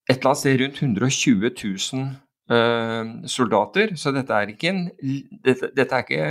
[0.09, 2.05] et eller annet sted rundt 120 000
[2.51, 3.95] uh, soldater.
[3.97, 6.29] Så dette er ikke, ikke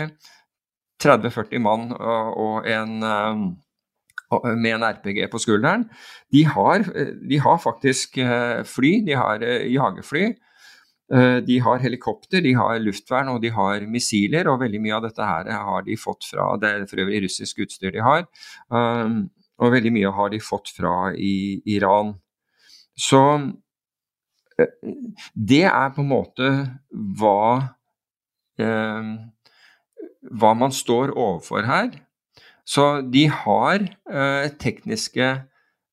[1.03, 3.45] 30-40 mann og, og en uh,
[4.57, 5.85] med en RPG på skulderen.
[6.33, 6.83] De har,
[7.31, 8.17] de har faktisk
[8.67, 10.25] fly, de har jagerfly.
[11.47, 15.29] De har helikopter, de har luftvern og de har missiler, og veldig mye av dette
[15.29, 18.25] her har de fått fra Det er for øvrig russisk utstyr de har.
[18.75, 22.17] Og veldig mye har de fått fra i Iran.
[22.97, 23.21] Så
[25.35, 26.51] det er på en måte
[27.19, 27.75] hva
[28.61, 29.15] eh,
[30.25, 31.91] hva man står overfor her.
[32.65, 35.27] Så de har eh, tekniske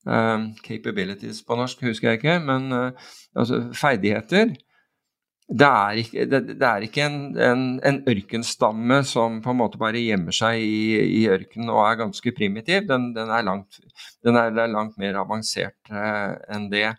[0.08, 4.54] eh, capabilities på norsk, husker jeg ikke, men eh, altså ferdigheter
[5.52, 9.80] det er ikke, det, det er ikke en, en, en, ørkenstamme som på en måte
[9.82, 12.86] bare gjemmer seg i, i ørkenen og er ganske primitiv.
[12.88, 13.82] Den, den, er, langt,
[14.24, 16.94] den er, langt, mer avansert eh, enn det.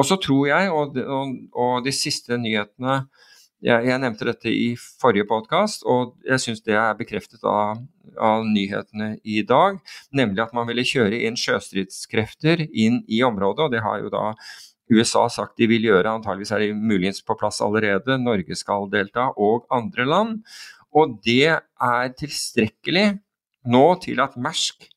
[0.00, 3.02] Og så tror jeg, og, og, og de siste nyhetene
[3.60, 4.70] jeg, jeg, nevnte dette i
[5.02, 7.82] forrige podkast, og jeg syns det er bekreftet av,
[8.16, 9.76] av, nyhetene i dag.
[10.16, 13.66] Nemlig at man ville kjøre inn sjøstridskrefter inn i området.
[13.66, 14.30] og Det har jo da
[14.90, 16.16] USA sagt de vil gjøre.
[16.16, 18.16] Antageligvis er de muligens på plass allerede.
[18.22, 20.40] Norge skal delta, og andre land.
[20.96, 23.10] Og det er tilstrekkelig
[23.68, 24.88] nå til at Mersk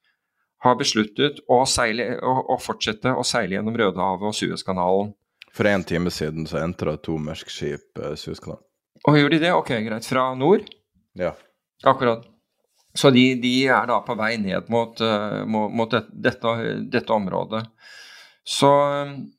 [0.64, 5.12] har besluttet å, seile, å, å fortsette å seile gjennom Rødehavet og Suezkanalen.
[5.54, 8.64] For en time siden så entra to merskskip uh, Suezkanalen.
[9.04, 9.52] Og gjorde de det?
[9.54, 10.08] Ok, greit.
[10.08, 10.70] Fra nord?
[11.20, 11.34] Ja.
[11.84, 12.24] Akkurat.
[12.96, 16.56] Så de, de er da på vei ned mot, uh, mot, dette, dette,
[16.94, 17.66] dette, området.
[18.44, 18.70] Så,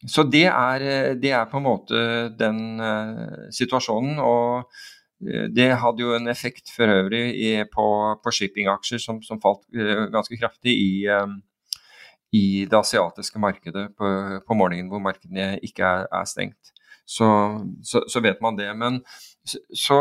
[0.09, 0.85] så det, er,
[1.21, 2.03] det, er, på en måte
[2.37, 4.21] den uh, situasjonen.
[4.21, 4.69] Og
[5.57, 7.87] det hadde jo en effekt for øvrig i, på,
[8.23, 9.65] på shippingaksjer som, som falt
[10.13, 10.93] ganske kraftig i,
[12.35, 14.11] i det asiatiske markedet på,
[14.47, 16.75] på morgenen hvor markedene ikke er, er stengt.
[17.07, 17.27] Så,
[17.85, 18.71] så, så, vet man det.
[18.77, 19.03] Men
[19.77, 20.01] så,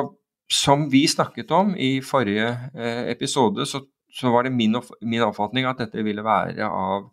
[0.51, 3.83] som vi snakket om i forrige eh, episode, så,
[4.23, 7.09] var det min, min, oppfatning at dette ville være av,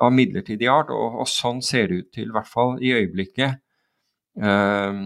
[0.00, 0.92] av midlertidig art.
[0.94, 3.60] Og, og, sånn ser det ut til, i hvert fall i øyeblikket,
[4.40, 5.00] eh,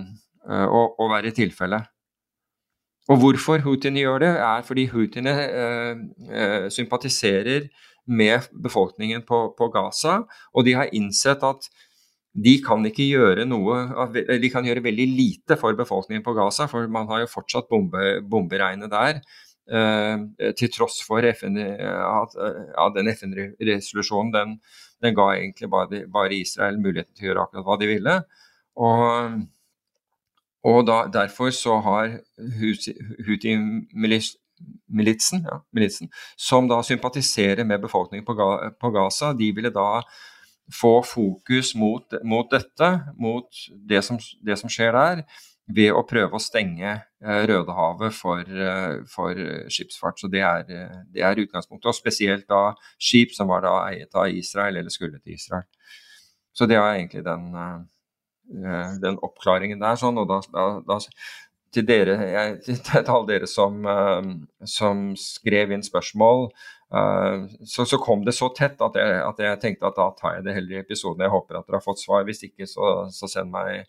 [0.49, 1.91] eh å, å være tilfellet.
[3.09, 7.69] Og hvorfor houthiene gjør det, er fordi houthiene eh, eh, sympatiserer
[8.09, 10.21] med befolkningen på, på, Gaza.
[10.53, 11.69] Og de har innsett at
[12.39, 16.87] de kan ikke gjøre noe De kan gjøre veldig lite for befolkningen på Gaza, for
[16.93, 19.23] man har jo fortsatt bombe, bomberegnet der.
[19.69, 24.59] Eh, til tross for FN, at at den FN-resolusjonen den,
[25.05, 28.21] den, ga egentlig bare, bare, Israel muligheten til å gjøre akkurat hva de ville.
[28.79, 29.41] Og,
[30.67, 32.19] og da, derfor så har
[32.59, 34.41] Houthi-militsen
[34.91, 35.61] militsen, ja,
[36.37, 38.35] som da sympatiserer med befolkningen på,
[38.81, 40.03] på, Gaza, de ville da
[40.81, 45.23] få fokus mot, mot dette, mot det som, det som, skjer der,
[45.69, 49.43] ved å prøve å stenge eh, Rødehavet for, eh, for
[49.73, 50.21] skipsfart.
[50.21, 50.65] Så det er,
[51.13, 51.91] det er, utgangspunktet.
[51.91, 55.69] Og spesielt da skip som var da eiet av Israel, eller skulle til Israel.
[56.57, 57.83] Så det er egentlig den, eh,
[58.49, 59.99] den oppklaringen der.
[60.01, 60.99] Sånn, og da, da, da
[61.75, 64.25] til dere, jeg, til alle dere som, uh,
[64.67, 66.49] som, skrev inn spørsmål,
[66.95, 70.39] uh, så, så, kom det så tett at jeg, at jeg, tenkte at da tar
[70.39, 71.25] jeg det heller i episoden.
[71.27, 72.27] Jeg håper at dere har fått svar.
[72.29, 73.85] Hvis ikke, så, så send meg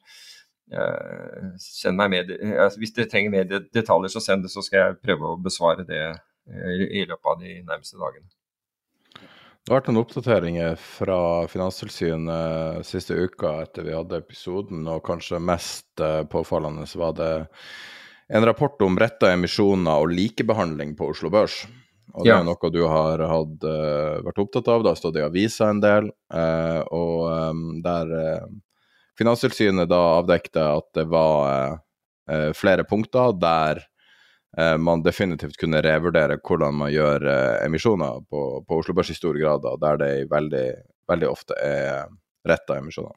[2.12, 2.34] med,
[2.78, 6.04] Hvis dere trenger mer detaljer, så send det, så skal jeg prøve å besvare det
[6.50, 8.30] i løpet av de nærmeste dagene.
[9.70, 11.16] Det har vært noen oppdateringer fra
[11.46, 17.28] Finanstilsynet siste uka etter vi hadde episoden, og kanskje mest påfallende påfallende var det
[18.34, 21.60] en rapport om retta emisjoner og likebehandling på Oslo Børs.
[22.16, 25.28] Og det er noe du har hatt, uh, vært opptatt av, det har stått i
[25.28, 26.10] avisa en del.
[26.34, 28.50] Uh, og der
[29.22, 31.78] Finanstilsynet da avdekte at det var
[32.58, 33.99] flere punkter der Eh,
[34.82, 39.38] man definitivt kunne revurdere hvordan man gjør eh, emisjoner på, på Oslo Børs i stor
[39.38, 40.68] grad, da, der det veldig,
[41.10, 42.08] veldig ofte er
[42.50, 43.14] retta emisjoner.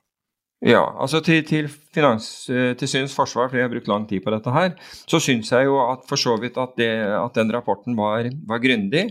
[0.62, 4.76] Ja, altså til, til Finanstilsynets forsvar, for jeg har brukt lang tid på dette her,
[5.10, 8.62] så syns jeg jo at for så vidt at, det, at den rapporten var, var
[8.62, 9.08] grundig,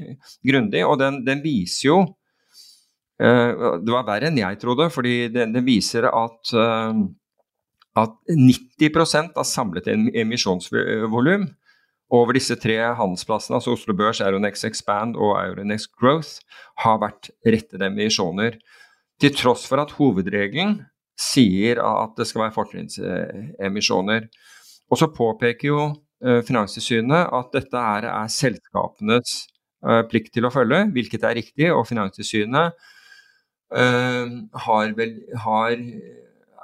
[0.47, 1.97] grundig, og den, den viser jo
[3.19, 7.03] uh, Det var verre enn jeg trodde, fordi den, den viser at, uh,
[7.99, 11.49] at 90% av samlet emisjonsvolum
[12.11, 16.41] over disse tre handelsplassene, altså Oslo Børs, Euronex Expand og Euronex Growth,
[16.83, 18.57] har vært rettede emisjoner.
[19.21, 20.81] Til tross for at hovedregelen
[21.21, 24.27] sier at det skal være fortrinnsemisjoner.
[24.91, 29.45] Og så påpeker jo uh, Finanstilsynet at dette er, er selskapenes
[29.85, 31.69] uh, plikt til å følge, hvilket er riktig.
[31.71, 32.75] Og Finanstilsynet
[33.77, 34.35] uh,
[34.65, 35.77] har vel, har,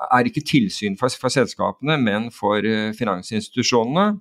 [0.09, 2.67] er ikke tilsyn for, for selskapene, men for
[2.99, 4.17] finansinstitusjonene.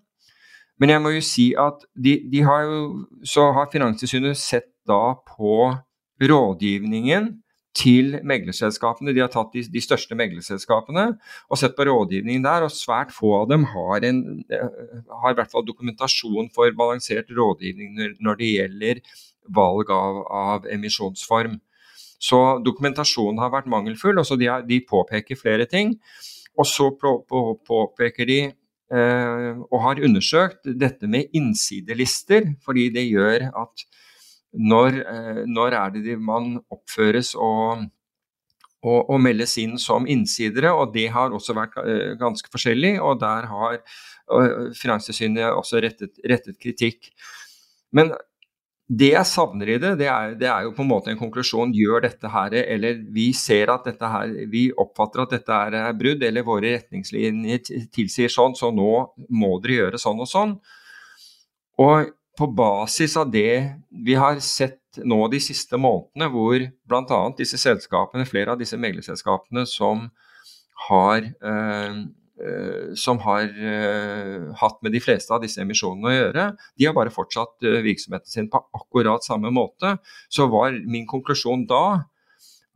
[0.81, 2.79] Men jeg må jo si at de, de har jo,
[3.25, 5.73] så har Finanstilsynet sett da på
[6.21, 7.31] rådgivningen
[7.77, 9.13] til meglerselskapene.
[9.17, 11.07] De har tatt de, de, største meglerselskapene
[11.49, 15.53] og sett på rådgivningen der, og svært få av dem har, en, har i hvert
[15.53, 19.03] fall dokumentasjon for balansert rådgivning når det gjelder
[19.57, 21.59] valg av, av emisjonsform.
[22.17, 25.99] Så dokumentasjonen har vært mangelfull, og så de, de påpeker flere ting.
[26.57, 33.03] Og så på, på, påpeker de Eh, og har undersøkt dette med innsidelister, fordi det
[33.09, 33.83] gjør at
[34.57, 37.87] når, eh, når er det man oppføres og,
[38.83, 41.77] og, og, meldes inn som innsidere, og det har også vært
[42.21, 42.97] ganske forskjellig.
[43.03, 43.81] Og der har
[44.75, 47.13] Finanstilsynet også rettet, rettet kritikk.
[47.95, 48.11] Men
[48.87, 51.73] det jeg savner i det, det er, det er, jo på en måte en konklusjon.
[51.75, 56.23] Gjør dette her, eller vi ser at dette her, vi oppfatter at dette er brudd,
[56.23, 58.93] eller våre retningslinjer tilsier sånn, så nå
[59.35, 60.55] må dere gjøre sånn og sånn.
[61.83, 63.75] Og på basis av det
[64.07, 67.21] vi har sett nå de siste månedene, hvor bl.a.
[67.37, 70.07] disse selskapene, flere av disse meglerselskapene som
[70.87, 71.99] har eh,
[72.99, 76.45] som har uh, hatt med de fleste av disse emisjonene å gjøre,
[76.77, 79.97] de har bare fortsatt uh, virksomheten sin på akkurat samme måte.
[80.29, 81.87] Så var min konklusjon da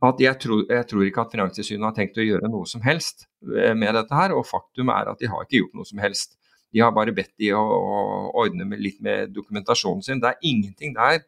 [0.01, 3.27] at jeg tror, jeg tror ikke at Finanstilsynet har tenkt å gjøre noe som helst
[3.45, 6.39] med dette her, og faktum er at de har ikke gjort noe som helst.
[6.73, 7.99] De har bare bedt de å, å
[8.41, 10.23] ordne med litt med dokumentasjonen sin.
[10.23, 11.21] Det er ingenting der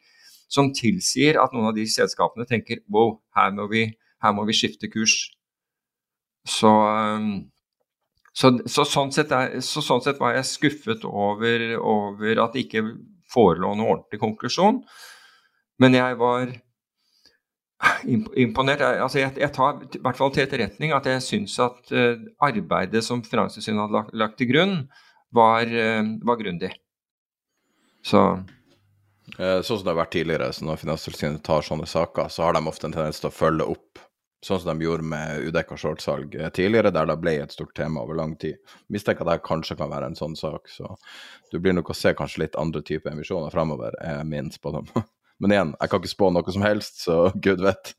[0.54, 3.88] som tilsier at noen av de selskapene tenker wow, her må vi,
[4.24, 5.28] her må vi skifte kurs.
[6.50, 7.46] Så um,
[8.34, 12.84] så, så, sånn er, så, sånn sett var jeg skuffet over, over at det ikke
[13.34, 14.82] forelå noen ordentlig konklusjon.
[15.82, 16.54] Men jeg var
[18.08, 18.82] imponert.
[18.82, 22.16] Altså jeg, jeg, tar i hvert fall til etterretning at jeg syns at uh,
[22.46, 24.76] arbeidet som Finanstilsynet hadde lagt, lagt, til grunn,
[25.34, 26.72] var, uh, grundig.
[28.04, 28.20] Så
[29.40, 32.58] eh, Sånn som det har vært tidligere, så når Finanstilsynet tar sånne saker, så har
[32.58, 34.03] de ofte en tendens til å følge opp
[34.44, 38.04] sånn som de gjorde med udekka shortsalg eh, tidligere, der det ble et stort tema
[38.04, 38.60] over lang tid.
[38.94, 40.96] Mistenker at det kanskje kan være en sånn sak, så
[41.52, 44.90] du blir nok å se kanskje litt andre typer emisjoner fremover, er min spådom.
[45.44, 47.96] Men igjen, jeg kan ikke spå noe som helst, så gud vet.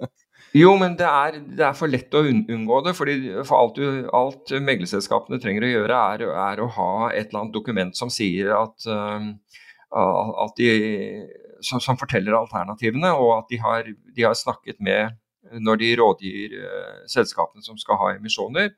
[0.54, 2.94] Jo, men det er, det er for lett å unngå det.
[2.94, 7.40] fordi For alt, du, alt meglerselskapene trenger å gjøre, er, er, å ha et eller
[7.40, 9.32] annet dokument som sier at, uh,
[10.44, 10.70] at de,
[11.58, 15.18] som, som, forteller alternativene, og at de har, de har snakket med
[15.60, 18.72] når de rådgir uh, selskapene som skal ha emisjoner,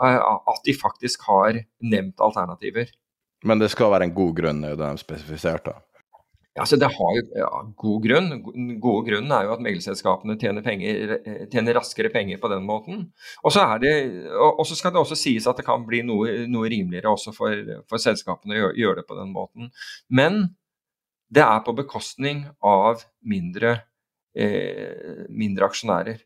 [0.00, 2.90] uh, at de faktisk har nevnt alternativer.
[3.46, 5.76] Men det skal være en god grunn, er det de spesifiserte?
[6.58, 7.48] Altså det har ja,
[7.78, 8.28] god grunn.
[8.82, 10.64] Gode grunnen er jo at meglerselskapene tjener,
[11.52, 13.04] tjener, raskere penger på den måten.
[13.42, 13.92] Og så, det,
[14.34, 17.74] og, så skal det også sies at det kan bli noe, noe rimeligere også for,
[17.90, 19.70] for selskapene å gjøre, gjøre det på den måten.
[20.10, 20.40] Men
[21.34, 23.78] det er på bekostning av mindre
[24.36, 26.24] eh, mindre aksjonærer.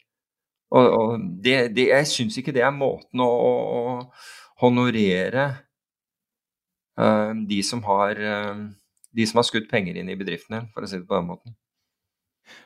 [0.73, 3.83] Og, og det, det, jeg syns ikke det er måten å, å
[4.63, 5.49] honorere
[7.01, 8.63] uh, de, som har, uh,
[9.13, 11.57] de som har skutt penger inn i bedriftene, for å si det på den måten.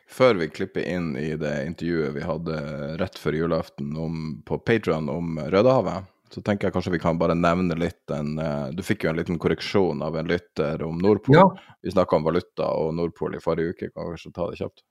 [0.08, 2.60] Før vi klipper inn i det intervjuet vi hadde
[3.00, 7.36] rett før julaften om, på Patron om Rødehavet, så tenker jeg kanskje vi kan bare
[7.38, 11.38] nevne litt en uh, Du fikk jo en liten korreksjon av en lytter om Nordpol.
[11.38, 11.46] Ja.
[11.82, 14.86] Vi snakka om valuta og Nordpol i forrige uke, kan vi kanskje ta det kjapt?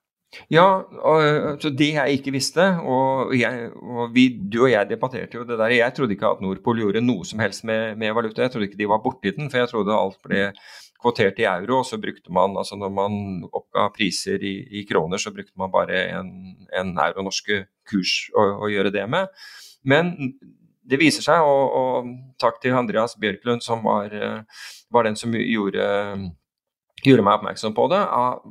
[0.52, 5.38] Ja, og, så det jeg ikke visste, og, jeg, og vi, du og jeg debatterte
[5.38, 8.42] jo det der Jeg trodde ikke at Nordpol gjorde noe som helst med, med valuta.
[8.44, 10.50] Jeg trodde ikke de var borti den, for jeg trodde alt ble
[11.00, 11.80] kvotert i euro.
[11.80, 15.72] og så brukte man, altså Når man oppga priser i, i kroner, så brukte man
[15.72, 16.30] bare en,
[16.72, 19.30] en euro-norske kurs å, å, gjøre det med.
[19.84, 20.14] Men
[20.86, 22.10] det viser seg, og, og
[22.42, 24.12] takk til Andreas Bjørklund, som var,
[24.90, 25.86] var den som gjorde
[27.10, 28.00] gjorde meg oppmerksom på det,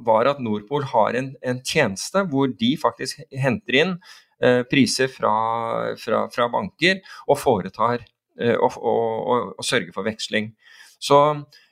[0.08, 3.94] var at Nordpol har en, en tjeneste hvor de faktisk henter inn
[4.44, 5.36] eh, priser fra,
[6.02, 8.06] fra, fra, banker og foretar
[8.40, 10.54] eh, og, og, og, sørger for veksling.
[11.02, 11.20] Så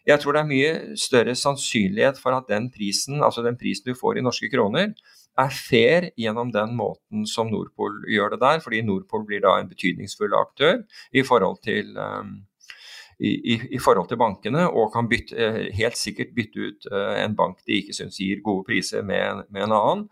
[0.08, 3.98] jeg tror det er mye større sannsynlighet for at den prisen, altså den prisen du
[3.98, 4.92] får i norske kroner,
[5.40, 9.70] er fair gjennom den måten som Nordpol gjør det der, fordi Nordpol blir da en
[9.72, 10.84] betydningsfull aktør
[11.16, 12.44] i forhold til um,
[13.20, 17.36] i, i, forhold til bankene, og kan bytte, eh, helt sikkert bytte ut eh, en
[17.38, 20.06] bank de ikke syns gir gode priser, med, med, en annen.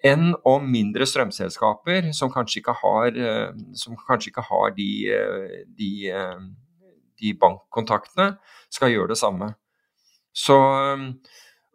[0.00, 4.90] Enn om mindre strømselskaper som kanskje ikke har, eh, kanskje ikke har de,
[5.76, 5.90] de,
[7.20, 8.32] de bankkontaktene,
[8.72, 9.52] skal gjøre det samme.
[10.32, 10.56] Så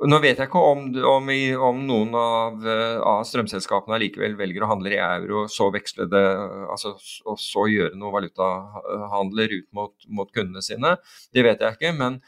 [0.03, 1.29] nå vet jeg ikke om, om,
[1.69, 6.23] om noen av, eh, av, strømselskapene likevel velger å handle i euro, så veksle det,
[6.71, 10.97] altså, og så gjøre noen valutahandler ut mot, mot, kundene sine.
[11.31, 12.19] Det vet jeg ikke, men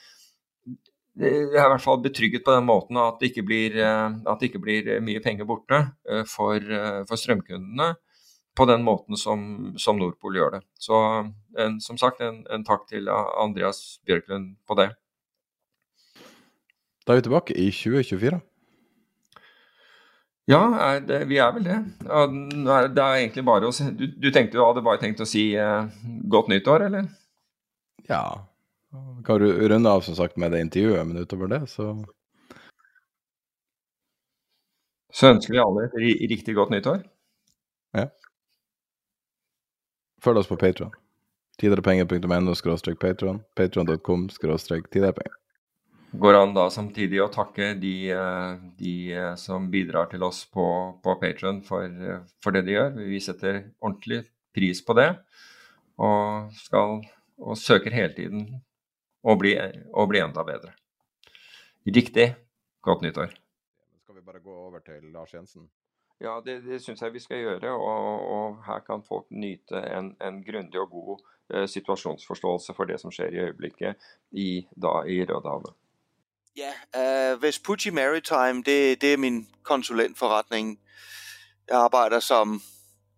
[1.18, 4.48] jeg er i hvert fall betrygget på den måten at det ikke blir, eh, det
[4.48, 6.64] ikke blir mye penger borte eh, for,
[7.10, 7.90] for, strømkundene
[8.58, 9.42] på den måten som,
[9.78, 10.62] som Nordpol gjør det.
[10.80, 10.96] Så
[11.60, 14.88] en, som sagt, en, en takk til Andreas Bjørklund på det.
[17.08, 18.40] Da er vi tilbake i 2024.
[20.48, 21.78] Ja, er det, vi er vel det.
[22.04, 25.50] Det er egentlig bare å si Du, du tenkte, du hadde bare tenkt å si
[25.60, 25.88] eh,
[26.32, 27.10] godt nyttår, eller?
[28.08, 28.22] Ja.
[28.92, 31.96] Vi kan runde av som sagt med det intervjuet, men utover det, så
[35.18, 37.02] Så ønsker vi alle et riktig godt nyttår.
[37.98, 38.10] Ja.
[40.22, 40.92] Følg oss på Patron.
[41.58, 42.54] Tiderepenger.no
[43.02, 43.42] patron.
[43.56, 45.47] Patron.com tiderepenger.
[46.12, 50.66] Går an da samtidig å takke de, eh, de eh, som bidrar til oss på,
[51.04, 52.94] på Patron for, eh, for, det de gjør.
[53.12, 54.22] Vi setter ordentlig
[54.56, 55.10] pris på det,
[56.00, 57.02] og, skal,
[57.44, 58.46] og søker hele tiden
[59.28, 59.52] å bli,
[59.92, 60.72] å bli enda bedre.
[61.84, 62.30] Riktig.
[62.88, 63.34] Godt nyttår.
[64.06, 65.68] Skal vi bare gå over til Lars Jensen?
[66.24, 67.74] Ja, det, det syns jeg vi skal gjøre.
[67.76, 73.02] Og, og her kan folk nyte en, en grundig og god eh, situasjonsforståelse for det
[73.04, 75.76] som skjer i øyeblikket i, da, i Rødehavet.
[76.58, 80.80] Ja, uh, Vespucci Maritime, det, det er min konsulentforretning.
[81.70, 82.62] Jeg arbejder som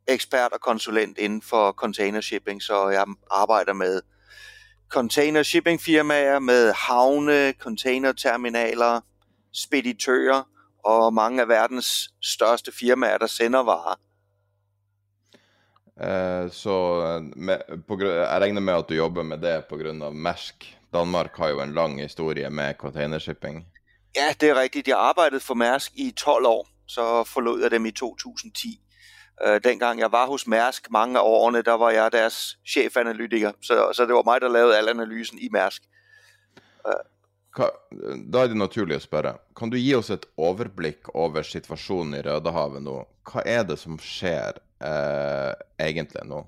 [0.08, 4.02] ekspert og konsulent inden for containershipping, så jeg arbejder med
[4.90, 9.02] containershippingfirmaer, med havne, containerterminaler,
[9.54, 10.44] speditører
[10.84, 14.09] og mange af verdens største firmaer, der sender varer.
[16.00, 16.76] Eh, så
[17.36, 20.10] med, på, jeg regner med at du jobber med det pga.
[20.10, 20.76] Mersk.
[20.94, 23.66] Danmark har jo en lang historie med containershipping.
[24.16, 24.88] Ja, det er rigtigt.
[24.88, 28.82] Jeg arbejdede for Mærsk i 12 år, så forlod jeg dem i 2010.
[29.46, 33.92] Øh, dengang jeg var hos Mærsk mange af årene, der var jeg deres chefanalytiker, så,
[33.94, 35.82] så det var mig, der lavede al analysen i Mærsk.
[38.34, 42.22] Da er det naturlig å spørre, kan du gi oss et overblikk over situasjonen i
[42.24, 43.02] Rødehavet nå?
[43.30, 46.46] Hva er det som skjer eh, egentlig nå?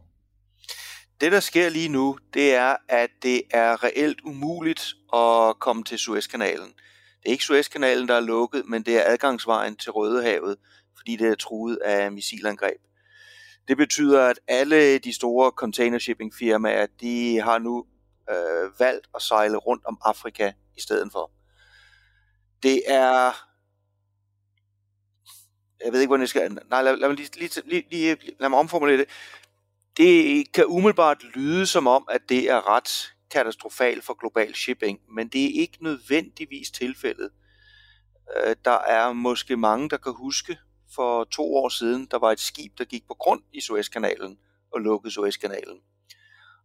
[1.21, 5.99] Det, der sker lige nu, det er, at det er reelt umuligt at komme til
[5.99, 6.67] Suezkanalen.
[7.23, 10.57] Det er ikke Suezkanalen, der er lukket, men det er adgangsvejen til Rødehavet,
[10.97, 12.81] fordi det er truet af missilangreb.
[13.67, 17.85] Det betyder, at alle de store containershipping firmaer, de har nu
[18.29, 21.31] øh, valgt at sejle rundt om Afrika i stedet for.
[22.63, 23.50] Det er...
[25.85, 26.57] Jeg ved ikke, hvordan jeg skal...
[26.69, 29.09] Nej, lad, lad, mig, lige, lige, lige, lad mig omformulere det.
[29.97, 35.27] Det kan umiddelbart lyde som om, at det er ret katastrofalt for global shipping, men
[35.27, 37.29] det er ikke nødvendigvis tilfældet.
[38.35, 40.57] Øh, der er måske mange, der kan huske
[40.95, 44.37] for to år siden, der var et skib, der gik på grund i Suezkanalen
[44.73, 45.79] og lukkede Suezkanalen.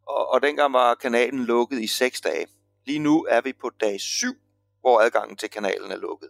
[0.06, 2.46] Og, og dengang var kanalen lukket i seks dage.
[2.86, 4.34] Lige nu er vi på dag 7,
[4.80, 6.28] hvor adgangen til kanalen er lukket.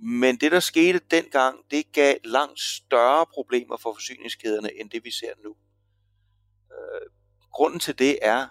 [0.00, 5.10] Men det, der skete dengang, det gav langt større problemer for forsyningskjedene end det vi
[5.10, 5.56] ser nå.
[6.68, 8.46] Grunnen grunden til det er,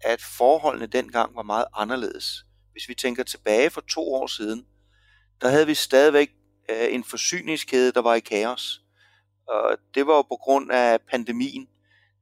[0.00, 2.44] at forholdene dengang var meget anderledes.
[2.72, 4.66] Hvis vi tænker tilbage for to år siden,
[5.40, 6.30] der havde vi stadigvæk
[6.70, 8.82] øh, en forsyningskjede der var i kaos.
[9.94, 11.68] Det var på grunn av pandemien.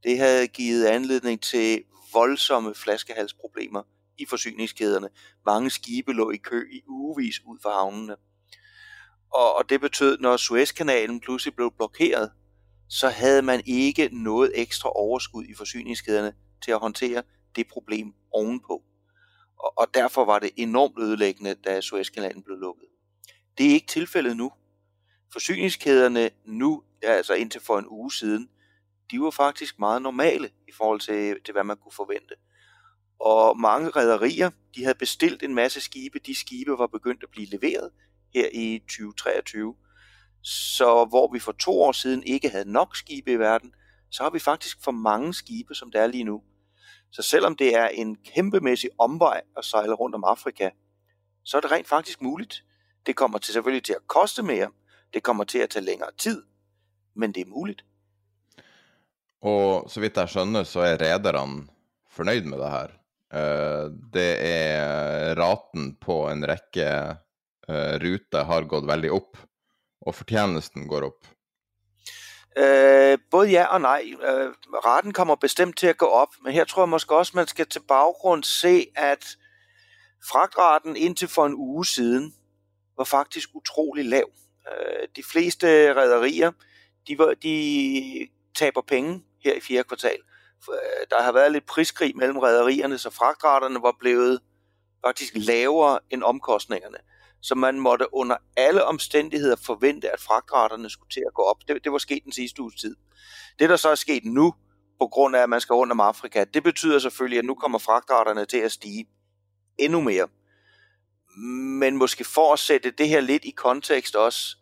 [0.02, 3.82] Det havde givet anledning til voldsomme flaskehalsproblemer
[4.18, 5.08] i forsyningskjedene.
[5.46, 8.16] Mange skibe lå i kø i ugevis ut fra havnene.
[9.34, 12.32] Og, og det betød, når Suezkanalen pludselig blev blokeret,
[12.88, 17.22] så havde man ikke noget ekstra overskud i forsyningskæderne til at håndtere
[17.56, 18.82] det problem ovenpå.
[19.58, 22.86] Og, og derfor var det enormt ødelæggende, da Suezkanalen blev lukket.
[23.58, 24.52] Det er ikke tilfældet nu.
[25.32, 28.48] Forsyningskæderne nu, altså indtil for en uge siden,
[29.10, 32.34] de var faktisk meget normale i forhold til, til hvad man kunne forvente.
[33.20, 36.18] Og mange rædderier, de havde bestilt en masse skibe.
[36.18, 37.90] De skibe var begyndt at blive leveret
[38.34, 39.74] her i 2023.
[40.42, 43.74] Så hvor vi for to år siden ikke havde nok skibe i verden,
[44.10, 46.42] så har vi faktisk for mange skibe, som det er lige nu.
[47.10, 50.70] Så selvom det er en kæmpemæssig omvej at sejle rundt om Afrika,
[51.44, 52.64] så er det rent faktisk muligt.
[53.06, 54.70] Det kommer til selvfølgelig til at koste mere,
[55.14, 56.42] det kommer til at tage længere tid,
[57.14, 57.84] men det er muligt.
[59.42, 61.68] Og så vidt jeg skjønner, så er rederne
[62.10, 62.88] fornøyd med det her.
[63.38, 67.16] Eh, det er raten på en rekke
[67.68, 69.36] eh, ruter har gått veldig opp,
[70.06, 71.26] og fortjenesten går opp.
[72.58, 74.14] Uh, både ja og nej.
[74.14, 74.50] Uh,
[74.86, 77.66] raten kommer bestemt til at gå op, men her tror jeg måske også, man skal
[77.66, 79.36] til baggrund se, at
[80.30, 82.34] fragtraten indtil for en uge siden
[82.96, 84.24] var faktisk utrolig lav.
[84.66, 86.52] Uh, de fleste rædderier,
[87.08, 90.18] de, de taber penge her i fjerde kvartal.
[91.10, 94.40] Der har været lidt priskrig mellem rædderierne, så fragtraterne var blevet
[95.06, 96.98] faktisk lavere end omkostningerne.
[97.42, 101.56] Så man måtte under alle omstændigheder forvente, at fragtraterne skulle til at gå op.
[101.68, 102.96] Det, det var sket den sidste uges tid.
[103.58, 104.54] Det, der så er sket nu,
[105.00, 107.78] på grund af, at man skal rundt om Afrika, det betyder selvfølgelig, at nu kommer
[107.78, 109.06] fragtraterne til at stige
[109.78, 110.28] endnu mere.
[111.78, 114.56] Men måske for at sætte det her lidt i kontekst også,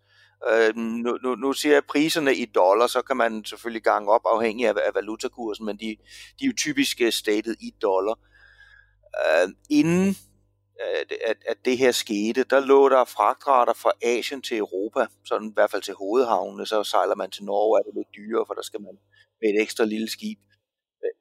[0.52, 4.74] Øh, nu, nu, jeg priserne i dollar, så kan man selvfølgelig gange op afhængig af,
[4.86, 5.96] af valutakursen, men de,
[6.40, 8.18] de er jo typisk stated i dollar.
[9.26, 10.16] Øh, inden
[10.80, 15.52] at, at, det her skete, der lå der fragtrater fra Asien til Europa, sådan i
[15.54, 18.62] hvert fald til hovedhavnene, så sejler man til Norge, er det lidt dyrere, for der
[18.62, 18.98] skal man
[19.40, 20.38] med et ekstra lille skib.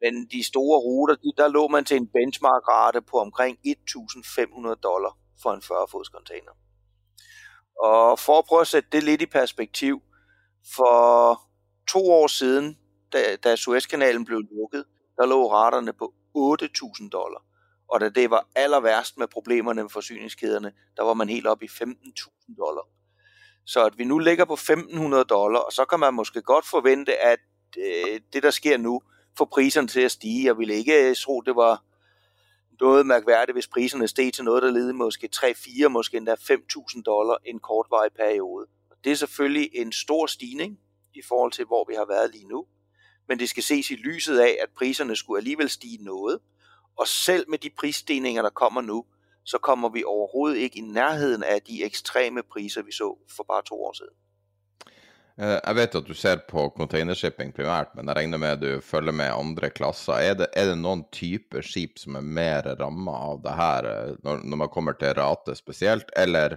[0.02, 5.52] Men de store ruter, der lå man til en benchmark-rate på omkring 1.500 dollar for
[5.54, 6.52] en 40-fods container.
[7.84, 10.02] Og for at prøve at sætte det lidt i perspektiv,
[10.76, 11.42] for
[11.88, 12.78] to år siden,
[13.14, 14.86] da, da Suezkanalen blev lukket,
[15.18, 17.42] der lå raterne på 8.000 dollar.
[17.88, 21.64] Og da det var aller værst med problemerne med forsyningskæderne, der var man helt op
[21.64, 22.88] i 15.000 dollar.
[23.66, 27.18] Så at vi nu ligger på 1.500 dollar, og så kan man måske godt forvente,
[27.18, 27.40] at
[27.78, 29.02] øh, det der sker nu,
[29.38, 30.46] får priserne til at stige.
[30.46, 31.84] Jeg ville ikke øh, tro, det var
[32.80, 37.38] noget mærkværdigt, hvis priserne steg til noget, der led måske 3-4, måske endda 5.000 dollar
[37.46, 38.68] en kortvarig periode.
[39.04, 40.80] Det er selvfølgelig en stor stigning
[41.14, 42.66] i forhold til, hvor vi har været lige nu.
[43.28, 46.40] Men det skal ses i lyset af, at priserne skulle alligevel stige noget.
[47.00, 49.06] Og selv med de prisstigninger, der kommer nu,
[49.46, 53.62] så kommer vi overhovedet ikke i nærheden af de ekstreme priser, vi så for bare
[53.66, 54.16] to år siden.
[55.38, 58.82] Eh, jeg vet at du ser på containershipping primært, men jeg regner med at du
[58.82, 60.14] følger med andre klasser.
[60.14, 64.14] Er det, er det noen typer skip som er mer ramma av det her, eh,
[64.24, 66.08] når, når, man kommer til rate spesielt?
[66.16, 66.56] Eller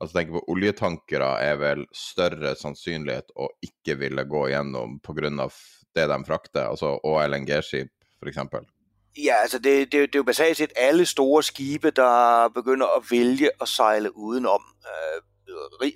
[0.00, 5.50] altså tenk på oljetankere er vel større sannsynlighet å ikke ville gå gjennom pga.
[5.94, 7.92] det de frakter, altså, og LNG-skip
[8.24, 8.73] f.eks.?
[9.16, 13.02] Ja, altså det, det, det er jo basalt set alle store skibe, der begynder at
[13.10, 14.62] vælge at sejle udenom.
[14.86, 15.22] Øh,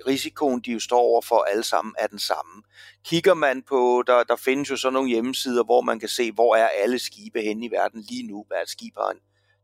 [0.07, 2.63] risikoen, de jo står over for alle sammen, er den samme.
[3.05, 6.57] Kigger man på, der, der findes jo sådan nogle hjemmesider, hvor man kan se, hvor
[6.57, 9.21] er alle skibe henne i verden lige nu, hvad et skib har en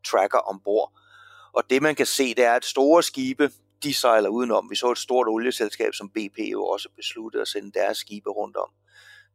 [0.06, 0.93] tracker ombord.
[1.52, 3.51] Og det man kan se, det er, at store skibe,
[3.82, 4.70] de sejler udenom.
[4.70, 8.56] Vi så et stort olieselskab som BP jo også besluttede at sende deres skibe rundt
[8.56, 8.68] om.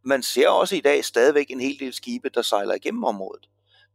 [0.03, 3.49] Man ser også i dag stadigvæk en hel del skibe, der sejler igennem området.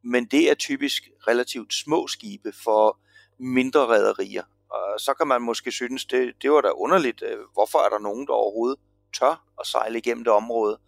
[0.04, 2.98] Men det er typisk relativt små skibe for
[3.38, 4.42] mindre rædderier.
[4.70, 7.22] Og så kan man måske synes, det, det var da underligt.
[7.22, 8.78] Øh, hvorfor er der nogen, der overhovedet
[9.18, 10.78] tør at sejle igennem det område?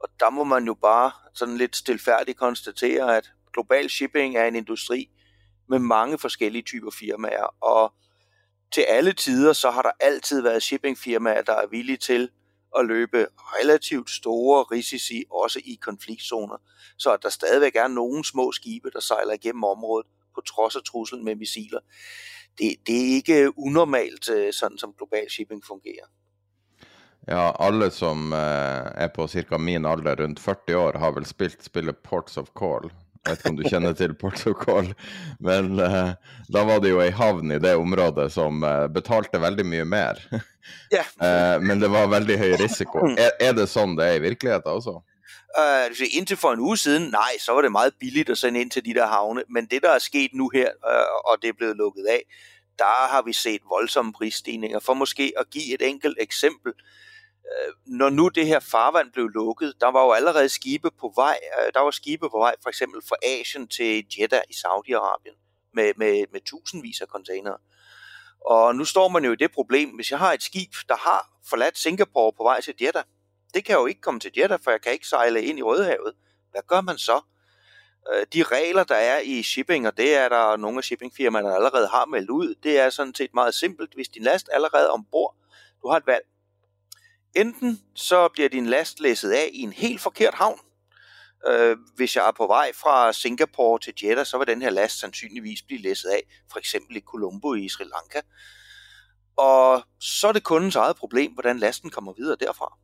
[0.00, 4.56] Og der må man jo bare sådan lidt stilfærdigt konstatere, at global shipping er en
[4.56, 5.10] industri
[5.68, 7.92] med mange forskellige typer firmaer, og
[8.72, 12.30] til alle tider, så har der altid været shippingfirmaer, der er villige til
[12.78, 16.56] at løbe relativt store risici, også i konfliktzoner,
[16.98, 20.82] så at der stadigvæk er nogle små skibe, der sejler igennem området, på trods af
[20.82, 21.80] truslen med missiler
[22.58, 26.06] det, det er ikke unormalt, øh, sådan som global shipping fungerer.
[27.28, 31.64] Ja, alle som eh, er på cirka min alder, rundt 40 år, har vel spilt
[31.64, 32.90] spillet Ports of Call.
[33.22, 34.88] Jeg vet ikke om du kjenner til Portugal,
[35.38, 36.14] men uh,
[36.50, 40.18] da var det jo ei havn i det området som uh, betalte veldig mye mer.
[40.90, 41.04] Ja.
[41.66, 43.04] men det var veldig høy risiko.
[43.14, 44.96] Er, er, det sånn det er i virkeligheten også?
[45.54, 48.70] Uh, indtil for en uge siden, nei, så var det meget billig å sende inn
[48.74, 51.58] til de der havne, men det der er sket nå her, uh, og det er
[51.58, 52.26] blevet lukket av,
[52.82, 54.80] der har vi sett voldsomme prisstigninger.
[54.82, 57.11] For måske å gi et enkelt eksempel, uh,
[57.86, 61.70] når nu det her farvand blev lukket, der var jo allerede skibe på vej, uh,
[61.74, 65.36] der var skibe på vej for eksempel fra Asien til Jeddah i Saudi-Arabien
[65.74, 67.58] med, med, med tusindvis af containere.
[68.46, 71.30] Og nu står man jo i det problem, hvis jeg har et skib, der har
[71.48, 73.04] forladt Singapore på vej til Jeddah,
[73.54, 76.14] det kan jo ikke komme til Jeddah, for jeg kan ikke sejle ind i Rødehavet.
[76.50, 77.20] Hvad gør man så?
[78.12, 81.88] Øh, de regler, der er i shipping, og det er der nogle af shippingfirmaerne, allerede
[81.88, 83.94] har meldt ud, det er sådan set meget simpelt.
[83.94, 85.36] Hvis din last allerede er ombord,
[85.82, 86.24] du har et valg.
[87.36, 90.58] Enten så bliver din last læsset af i en helt forkert havn.
[91.46, 95.00] Øh, hvis jeg er på vej fra Singapore til Jeddah, så vil den her last
[95.00, 96.22] sandsynligvis blive læsset af,
[96.52, 98.20] for eksempel i Colombo i Sri Lanka.
[99.36, 102.78] Og så er det kundens eget problem, hvordan lasten kommer videre derfra.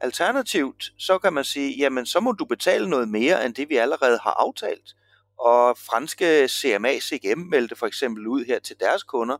[0.00, 3.76] Alternativt, så kan man sige, jamen så må du betale noget mere, end det vi
[3.76, 4.94] allerede har aftalt.
[5.38, 9.36] Og franske CMA CGM meldte for eksempel ud her til deres kunder,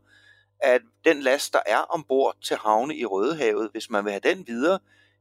[0.61, 4.47] at den last, der er ombord til havne i Rødehavet, hvis man vil have den
[4.47, 4.79] videre,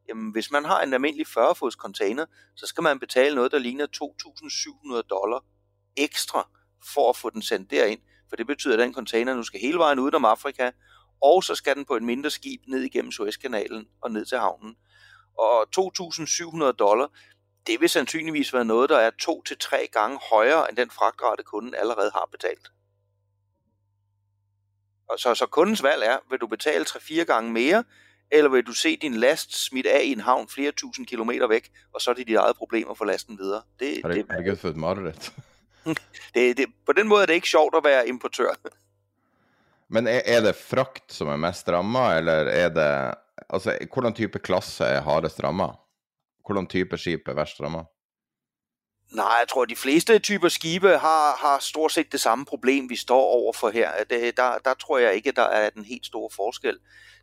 [0.08, 2.26] jamen hvis man har en almindelig 40-fods container,
[2.56, 3.86] så skal man betale noget, der ligner
[4.96, 5.44] 2.700 dollar
[5.96, 6.48] ekstra
[6.94, 8.00] for at få den sendt derind.
[8.28, 10.70] For det betyder, at den container nu skal hele vejen om Afrika,
[11.22, 14.76] og så skal den på et mindre skib ned igennem Suezkanalen og ned til havnen
[15.40, 17.08] og 2.700 dollar,
[17.66, 21.42] det vil sandsynligvis være noget, der er to til tre gange højere end den fragtrate,
[21.42, 22.70] kunden allerede har betalt.
[25.18, 27.84] Så, så kundens valg er, vil du betale 3-4 gange mere,
[28.30, 31.70] eller vil du se din last smidt af i en havn flere tusind kilometer væk,
[31.94, 33.62] og så er det dit eget problem at få lasten videre.
[33.80, 35.32] Det, har det, det, det fået mareridt?
[36.34, 38.54] det, det, på den måde er det ikke sjovt at være importør.
[39.94, 43.14] Men er, er det frakt som er mest rammet, eller er det
[43.50, 45.70] Altså, hvordan type klasse er hardest rammet?
[46.46, 47.84] Hvordan type skip er verst ramma?
[49.10, 52.90] Nej, jeg tror, at de fleste typer skibe har, har stort set det samme problem,
[52.90, 53.90] vi står overfor her.
[54.10, 56.78] Det, der, der tror jeg ikke, der er den helt store forskel.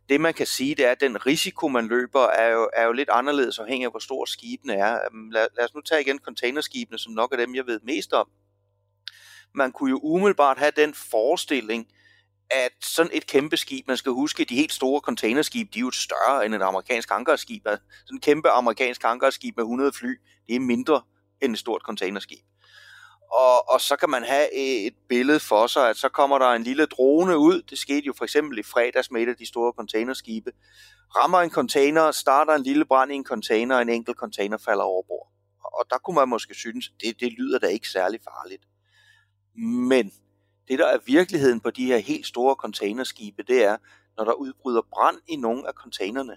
[0.08, 2.92] Det man kan sige, det er, at den risiko, man løber, er jo, er jo
[2.92, 4.98] lidt anderledes afhængig af, hvor stor skibene er.
[5.32, 8.28] Lad, lad os nu tage igen containerskibene, som nok er dem, jeg ved mest om.
[9.54, 11.86] Man kunne jo umiddelbart have den forestilling,
[12.50, 15.90] at sådan et kæmpe skib, man skal huske, de helt store containerskib, de er jo
[15.90, 17.62] større end et amerikansk hangarskib.
[17.64, 21.02] Sådan et kæmpe amerikansk hangarskib med 100 fly, det er mindre
[21.42, 22.44] end et stort containerskib.
[23.32, 26.62] Og, og så kan man have et billede for sig, at så kommer der en
[26.62, 27.62] lille drone ud.
[27.62, 30.52] Det skete jo for eksempel i fredags med et af de store containerskibe.
[31.16, 34.84] Rammer en container, starter en lille brand i en container, og en enkelt container falder
[34.84, 35.32] over bord.
[35.64, 38.62] Og der kunne man måske synes, det, det lyder da ikke særlig farligt.
[39.88, 40.12] Men
[40.68, 43.76] det, der er virkeligheden på de her helt store containerskibe, det er,
[44.16, 46.36] når der udbryder brand i nogle af containerne.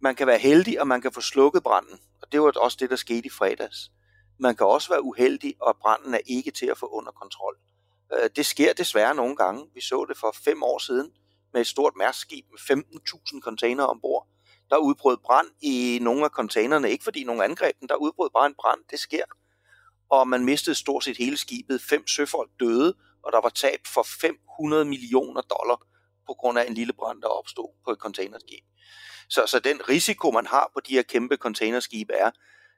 [0.00, 1.98] Man kan være heldig, og man kan få slukket branden.
[2.36, 3.90] Det var også det, der skete i fredags.
[4.38, 7.56] Man kan også være uheldig, og branden er ikke til at få under kontrol.
[8.12, 9.66] Øh, det sker desværre nogle gange.
[9.74, 11.12] Vi så det for fem år siden
[11.52, 14.26] med et stort mærskib med 15.000 container ombord.
[14.70, 18.46] Der udbrød brand i nogle af containerne, ikke fordi nogen angreb den, der udbrød bare
[18.46, 18.80] en brand.
[18.90, 19.24] Det sker.
[20.10, 21.82] Og man mistede stort set hele skibet.
[21.82, 25.86] Fem søfolk døde, og der var tab for 500 millioner dollar
[26.26, 28.64] på grund af en lille brand, der opstod på et containerskib.
[29.28, 32.30] Så, så den risiko, man har på de her kæmpe containerskibe er,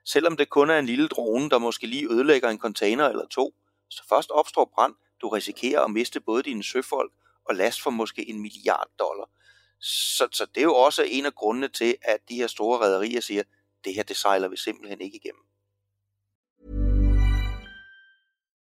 [0.05, 3.53] selvom det kun er en lille drone, der måske lige ødelægger en container eller to,
[3.89, 7.11] så først opstår brand, du risikerer at miste både dine søfolk
[7.49, 9.29] og last for måske en milliard dollar.
[9.81, 13.21] Så, så det er jo også en af grundene til, at de her store rædderier
[13.21, 13.43] siger,
[13.83, 15.43] det her det sejler vi simpelthen ikke igennem.